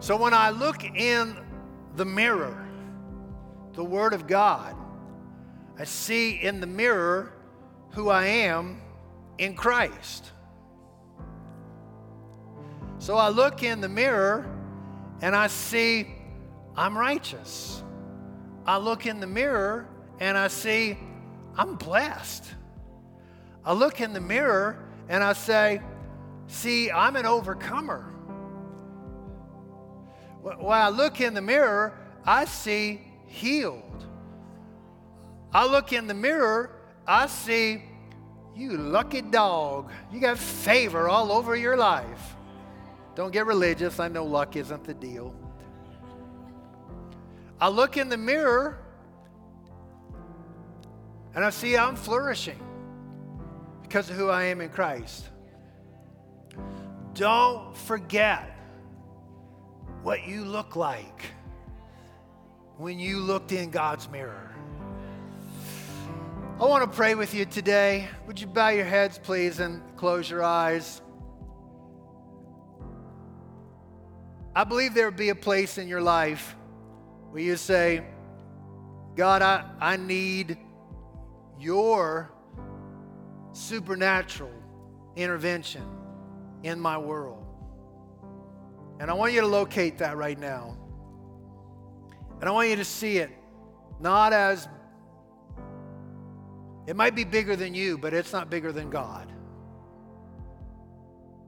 So 0.00 0.16
when 0.16 0.34
I 0.34 0.50
look 0.50 0.82
in 0.82 1.36
the 1.96 2.04
mirror, 2.04 2.66
the 3.74 3.84
Word 3.84 4.12
of 4.12 4.26
God, 4.26 4.74
I 5.78 5.84
see 5.84 6.32
in 6.32 6.60
the 6.60 6.66
mirror 6.66 7.32
who 7.90 8.08
I 8.08 8.26
am 8.26 8.80
in 9.38 9.54
Christ. 9.54 10.30
So 12.98 13.16
I 13.16 13.30
look 13.30 13.62
in 13.62 13.80
the 13.80 13.88
mirror 13.88 14.48
and 15.20 15.34
I 15.34 15.48
see 15.48 16.06
I'm 16.76 16.96
righteous. 16.96 17.82
I 18.64 18.76
look 18.78 19.06
in 19.06 19.20
the 19.20 19.26
mirror 19.26 19.88
and 20.20 20.38
I 20.38 20.48
see 20.48 20.98
I'm 21.56 21.74
blessed. 21.74 22.44
I 23.64 23.72
look 23.72 24.00
in 24.00 24.12
the 24.12 24.20
mirror 24.20 24.78
and 25.08 25.22
I 25.22 25.32
say, 25.32 25.82
See, 26.46 26.90
I'm 26.90 27.16
an 27.16 27.26
overcomer. 27.26 28.11
When 30.42 30.72
I 30.72 30.88
look 30.88 31.20
in 31.20 31.34
the 31.34 31.40
mirror, 31.40 31.96
I 32.26 32.44
see 32.44 33.00
healed. 33.26 34.06
I 35.52 35.66
look 35.66 35.92
in 35.92 36.06
the 36.06 36.14
mirror, 36.14 36.70
I 37.06 37.26
see 37.26 37.82
you 38.54 38.76
lucky 38.76 39.22
dog. 39.22 39.90
You 40.12 40.20
got 40.20 40.38
favor 40.38 41.08
all 41.08 41.32
over 41.32 41.56
your 41.56 41.76
life. 41.76 42.36
Don't 43.14 43.32
get 43.32 43.46
religious. 43.46 44.00
I 44.00 44.08
know 44.08 44.24
luck 44.24 44.56
isn't 44.56 44.84
the 44.84 44.94
deal. 44.94 45.34
I 47.60 47.68
look 47.68 47.96
in 47.96 48.08
the 48.08 48.16
mirror 48.16 48.78
and 51.34 51.44
I 51.44 51.50
see 51.50 51.76
I'm 51.76 51.96
flourishing 51.96 52.60
because 53.82 54.10
of 54.10 54.16
who 54.16 54.28
I 54.28 54.44
am 54.44 54.60
in 54.60 54.68
Christ. 54.68 55.28
Don't 57.14 57.76
forget 57.76 58.51
what 60.02 60.26
you 60.26 60.44
look 60.44 60.74
like 60.76 61.26
when 62.76 62.98
you 62.98 63.18
looked 63.18 63.52
in 63.52 63.70
God's 63.70 64.08
mirror. 64.08 64.50
I 66.60 66.64
want 66.64 66.88
to 66.90 66.96
pray 66.96 67.14
with 67.14 67.34
you 67.34 67.44
today. 67.44 68.08
Would 68.26 68.40
you 68.40 68.46
bow 68.46 68.68
your 68.68 68.84
heads, 68.84 69.18
please, 69.18 69.60
and 69.60 69.82
close 69.96 70.28
your 70.28 70.42
eyes? 70.42 71.00
I 74.54 74.64
believe 74.64 74.94
there 74.94 75.06
would 75.06 75.16
be 75.16 75.30
a 75.30 75.34
place 75.34 75.78
in 75.78 75.88
your 75.88 76.02
life 76.02 76.56
where 77.30 77.42
you 77.42 77.56
say, 77.56 78.04
God, 79.16 79.42
I, 79.42 79.64
I 79.80 79.96
need 79.96 80.58
your 81.58 82.30
supernatural 83.52 84.52
intervention 85.16 85.84
in 86.62 86.78
my 86.78 86.98
world. 86.98 87.51
And 89.00 89.10
I 89.10 89.14
want 89.14 89.32
you 89.32 89.40
to 89.40 89.46
locate 89.46 89.98
that 89.98 90.16
right 90.16 90.38
now. 90.38 90.76
And 92.40 92.48
I 92.48 92.52
want 92.52 92.68
you 92.68 92.76
to 92.76 92.84
see 92.84 93.18
it 93.18 93.30
not 94.00 94.32
as, 94.32 94.68
it 96.86 96.96
might 96.96 97.14
be 97.14 97.24
bigger 97.24 97.54
than 97.54 97.74
you, 97.74 97.96
but 97.98 98.12
it's 98.12 98.32
not 98.32 98.50
bigger 98.50 98.72
than 98.72 98.90
God. 98.90 99.32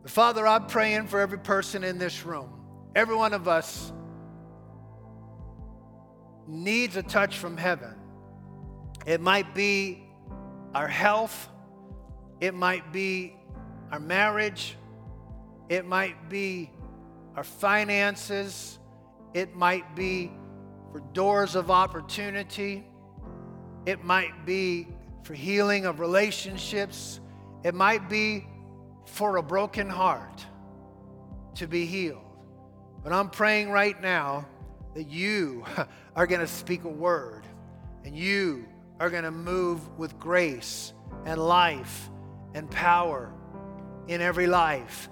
Father, 0.06 0.46
I'm 0.46 0.66
praying 0.66 1.08
for 1.08 1.18
every 1.18 1.38
person 1.38 1.82
in 1.82 1.98
this 1.98 2.24
room. 2.24 2.60
Every 2.94 3.16
one 3.16 3.32
of 3.32 3.48
us 3.48 3.92
needs 6.46 6.96
a 6.96 7.02
touch 7.02 7.38
from 7.38 7.56
heaven. 7.56 7.94
It 9.06 9.20
might 9.20 9.54
be 9.54 10.04
our 10.74 10.88
health, 10.88 11.48
it 12.40 12.54
might 12.54 12.92
be 12.92 13.34
our 13.90 14.00
marriage, 14.00 14.76
it 15.68 15.86
might 15.86 16.28
be 16.28 16.70
our 17.36 17.44
finances, 17.44 18.78
it 19.32 19.54
might 19.54 19.96
be 19.96 20.32
for 20.92 21.00
doors 21.12 21.56
of 21.56 21.70
opportunity, 21.70 22.84
it 23.86 24.04
might 24.04 24.46
be 24.46 24.88
for 25.22 25.34
healing 25.34 25.86
of 25.86 26.00
relationships, 26.00 27.20
it 27.64 27.74
might 27.74 28.08
be 28.08 28.46
for 29.06 29.36
a 29.36 29.42
broken 29.42 29.88
heart 29.88 30.44
to 31.56 31.66
be 31.66 31.86
healed. 31.86 32.20
But 33.02 33.12
I'm 33.12 33.30
praying 33.30 33.70
right 33.70 34.00
now 34.00 34.46
that 34.94 35.08
you 35.08 35.64
are 36.16 36.26
going 36.26 36.40
to 36.40 36.46
speak 36.46 36.84
a 36.84 36.88
word 36.88 37.44
and 38.04 38.16
you 38.16 38.66
are 39.00 39.10
going 39.10 39.24
to 39.24 39.30
move 39.30 39.98
with 39.98 40.18
grace 40.18 40.92
and 41.24 41.40
life 41.40 42.08
and 42.54 42.70
power 42.70 43.32
in 44.08 44.20
every 44.20 44.46
life 44.46 45.08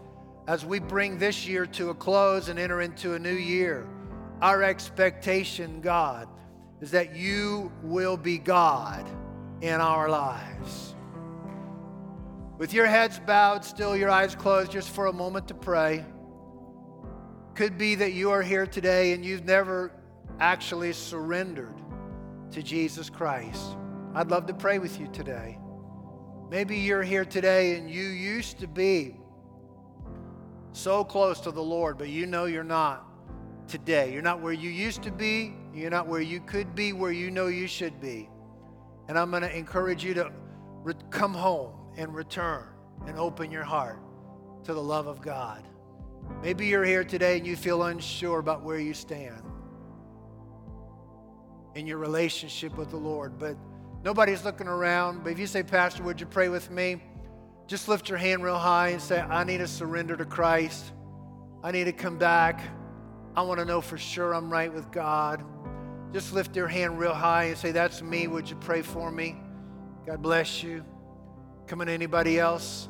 as 0.47 0.65
we 0.65 0.81
bring 0.81 1.19
this 1.19 1.47
year 1.47 1.67
to 1.67 1.91
a 1.91 1.95
close 1.95 2.49
and 2.49 2.59
enter 2.59 2.81
into 2.81 3.15
a 3.15 3.19
new 3.19 3.35
year, 3.35 3.87
our 4.41 4.63
expectation, 4.63 5.81
God, 5.81 6.29
is 6.81 6.91
that 6.91 7.15
you 7.15 7.71
will 7.83 8.17
be 8.17 8.39
God 8.39 9.09
in 9.61 9.81
our 9.81 10.09
lives. 10.09 10.97
With 12.59 12.73
your 12.73 12.87
heads 12.87 13.21
bowed, 13.21 13.65
still 13.65 13.97
your 13.97 14.11
eyes 14.11 14.35
closed, 14.35 14.73
just 14.73 14.91
for 14.91 15.07
a 15.07 15.13
moment 15.13 15.49
to 15.49 15.55
pray. 15.55 16.05
Could 17.55 17.79
be 17.79 17.95
that 17.97 18.13
you 18.13 18.31
are 18.31 18.43
here 18.43 18.67
today 18.67 19.13
and 19.13 19.25
you've 19.25 19.45
never 19.45 19.93
actually 20.41 20.93
surrendered 20.93 21.81
to 22.51 22.63
Jesus 22.63 23.09
Christ. 23.09 23.77
I'd 24.15 24.31
love 24.31 24.47
to 24.47 24.55
pray 24.55 24.79
with 24.79 24.99
you 24.99 25.07
today. 25.09 25.59
Maybe 26.51 26.79
you're 26.79 27.03
here 27.03 27.25
today 27.25 27.77
and 27.77 27.89
you 27.89 28.03
used 28.03 28.59
to 28.59 28.67
be 28.67 29.17
so 30.73 31.05
close 31.05 31.41
to 31.41 31.51
the 31.51 31.63
Lord, 31.63 31.99
but 31.99 32.09
you 32.09 32.27
know 32.27 32.47
you're 32.47 32.65
not 32.65 33.07
today. 33.69 34.13
You're 34.13 34.23
not 34.23 34.41
where 34.41 34.53
you 34.53 34.71
used 34.71 35.03
to 35.03 35.11
be. 35.11 35.55
You're 35.75 35.91
not 35.91 36.07
where 36.07 36.21
you 36.21 36.41
could 36.41 36.75
be, 36.75 36.93
where 36.93 37.13
you 37.13 37.31
know 37.31 37.47
you 37.47 37.67
should 37.67 38.01
be. 38.01 38.29
And 39.09 39.19
I'm 39.19 39.31
going 39.31 39.43
to 39.43 39.57
encourage 39.57 40.05
you 40.05 40.15
to 40.15 40.33
re- 40.83 40.95
come 41.11 41.35
home 41.35 41.73
and 41.97 42.15
return 42.15 42.67
and 43.07 43.19
open 43.19 43.51
your 43.51 43.65
heart 43.65 44.01
to 44.65 44.75
the 44.75 44.83
love 44.83 45.07
of 45.07 45.21
God. 45.21 45.63
Maybe 46.43 46.67
you're 46.67 46.85
here 46.85 47.05
today 47.05 47.37
and 47.37 47.47
you 47.47 47.57
feel 47.57 47.83
unsure 47.83 48.39
about 48.39 48.63
where 48.63 48.79
you 48.79 48.95
stand 48.95 49.43
in 51.75 51.87
your 51.87 51.99
relationship 51.99 52.77
with 52.77 52.91
the 52.91 52.97
Lord, 52.97 53.39
but 53.39 53.57
nobody's 54.05 54.45
looking 54.45 54.69
around. 54.69 55.25
But 55.25 55.33
if 55.33 55.39
you 55.39 55.47
say, 55.47 55.63
Pastor, 55.63 56.03
would 56.03 56.21
you 56.21 56.27
pray 56.27 56.49
with 56.49 56.71
me? 56.71 57.03
Just 57.67 57.89
lift 57.89 58.09
your 58.09 58.19
hand 58.19 58.43
real 58.43 58.59
high 58.59 58.89
and 58.89 59.01
say, 59.01 59.21
I 59.21 59.45
need 59.45 59.59
to 59.59 59.69
surrender 59.69 60.17
to 60.17 60.25
Christ. 60.25 60.93
I 61.63 61.71
need 61.71 61.85
to 61.85 61.93
come 61.93 62.19
back. 62.19 62.61
I 63.35 63.43
want 63.43 63.61
to 63.61 63.65
know 63.65 63.81
for 63.81 63.97
sure 63.97 64.35
I'm 64.35 64.51
right 64.51 64.73
with 64.73 64.91
God. 64.91 65.45
Just 66.13 66.35
lift 66.35 66.55
your 66.55 66.69
hand 66.69 66.99
real 66.99 67.15
high 67.15 67.45
and 67.45 67.57
say, 67.57 67.73
That's 67.73 68.03
me. 68.03 68.27
Would 68.27 68.51
you 68.51 68.57
pray 68.57 68.83
for 68.83 69.11
me? 69.11 69.37
God 70.07 70.21
bless 70.21 70.63
you. 70.63 70.85
Come 71.67 71.81
on, 71.81 71.89
anybody 71.89 72.39
else? 72.39 72.89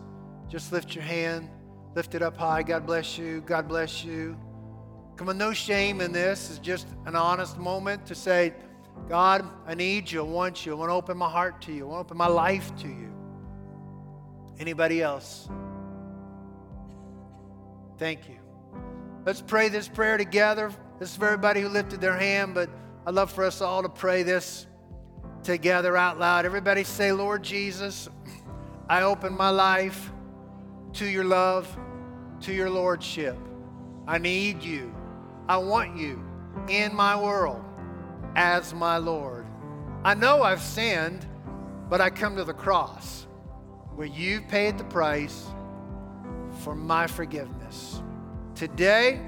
Just 0.48 0.72
lift 0.72 0.94
your 0.94 1.04
hand. 1.04 1.48
Lift 1.94 2.14
it 2.14 2.22
up 2.22 2.36
high. 2.36 2.62
God 2.62 2.86
bless 2.86 3.16
you. 3.18 3.42
God 3.42 3.68
bless 3.68 4.04
you. 4.04 4.36
Come 5.16 5.28
on, 5.28 5.38
no 5.38 5.52
shame 5.52 6.00
in 6.00 6.10
this. 6.10 6.50
It's 6.50 6.58
just 6.58 6.88
an 7.06 7.14
honest 7.14 7.58
moment 7.58 8.06
to 8.06 8.14
say, 8.14 8.54
God, 9.08 9.48
I 9.66 9.74
need 9.74 10.10
you. 10.10 10.20
I 10.20 10.28
want 10.28 10.66
you. 10.66 10.72
I 10.72 10.74
want 10.74 10.88
to 10.88 10.94
open 10.94 11.16
my 11.16 11.30
heart 11.30 11.60
to 11.62 11.72
you. 11.72 11.84
I 11.84 11.90
want 11.90 12.08
to 12.08 12.12
open 12.12 12.16
my 12.16 12.26
life 12.26 12.74
to 12.78 12.88
you. 12.88 13.11
Anybody 14.58 15.02
else? 15.02 15.48
Thank 17.98 18.28
you. 18.28 18.36
Let's 19.24 19.40
pray 19.40 19.68
this 19.68 19.88
prayer 19.88 20.16
together. 20.16 20.72
This 20.98 21.10
is 21.10 21.16
for 21.16 21.26
everybody 21.26 21.60
who 21.60 21.68
lifted 21.68 22.00
their 22.00 22.16
hand, 22.16 22.54
but 22.54 22.68
I'd 23.06 23.14
love 23.14 23.30
for 23.30 23.44
us 23.44 23.60
all 23.60 23.82
to 23.82 23.88
pray 23.88 24.22
this 24.22 24.66
together 25.42 25.96
out 25.96 26.18
loud. 26.18 26.44
Everybody 26.44 26.84
say, 26.84 27.12
Lord 27.12 27.42
Jesus, 27.42 28.08
I 28.88 29.02
open 29.02 29.36
my 29.36 29.50
life 29.50 30.12
to 30.94 31.06
your 31.06 31.24
love, 31.24 31.68
to 32.40 32.52
your 32.52 32.70
lordship. 32.70 33.36
I 34.06 34.18
need 34.18 34.62
you. 34.62 34.94
I 35.48 35.56
want 35.56 35.96
you 35.96 36.22
in 36.68 36.94
my 36.94 37.20
world 37.20 37.64
as 38.34 38.74
my 38.74 38.96
Lord. 38.96 39.46
I 40.04 40.14
know 40.14 40.42
I've 40.42 40.62
sinned, 40.62 41.26
but 41.88 42.00
I 42.00 42.10
come 42.10 42.36
to 42.36 42.44
the 42.44 42.54
cross 42.54 43.26
where 43.94 44.06
you've 44.06 44.46
paid 44.48 44.78
the 44.78 44.84
price 44.84 45.46
for 46.60 46.74
my 46.74 47.06
forgiveness. 47.06 48.02
Today 48.54 49.20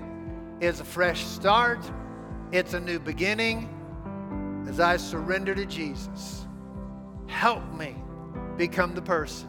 is 0.60 0.80
a 0.80 0.84
fresh 0.84 1.24
start, 1.24 1.80
it's 2.52 2.74
a 2.74 2.80
new 2.80 2.98
beginning 2.98 3.68
as 4.68 4.80
I 4.80 4.96
surrender 4.96 5.54
to 5.54 5.66
Jesus. 5.66 6.46
Help 7.26 7.62
me 7.74 7.96
become 8.56 8.94
the 8.94 9.02
person 9.02 9.48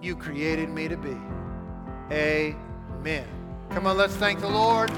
you 0.00 0.16
created 0.16 0.68
me 0.68 0.88
to 0.88 0.96
be. 0.96 1.16
Amen. 2.10 3.26
Come 3.70 3.86
on, 3.86 3.96
let's 3.96 4.14
thank 4.16 4.40
the 4.40 4.48
Lord. 4.48 4.90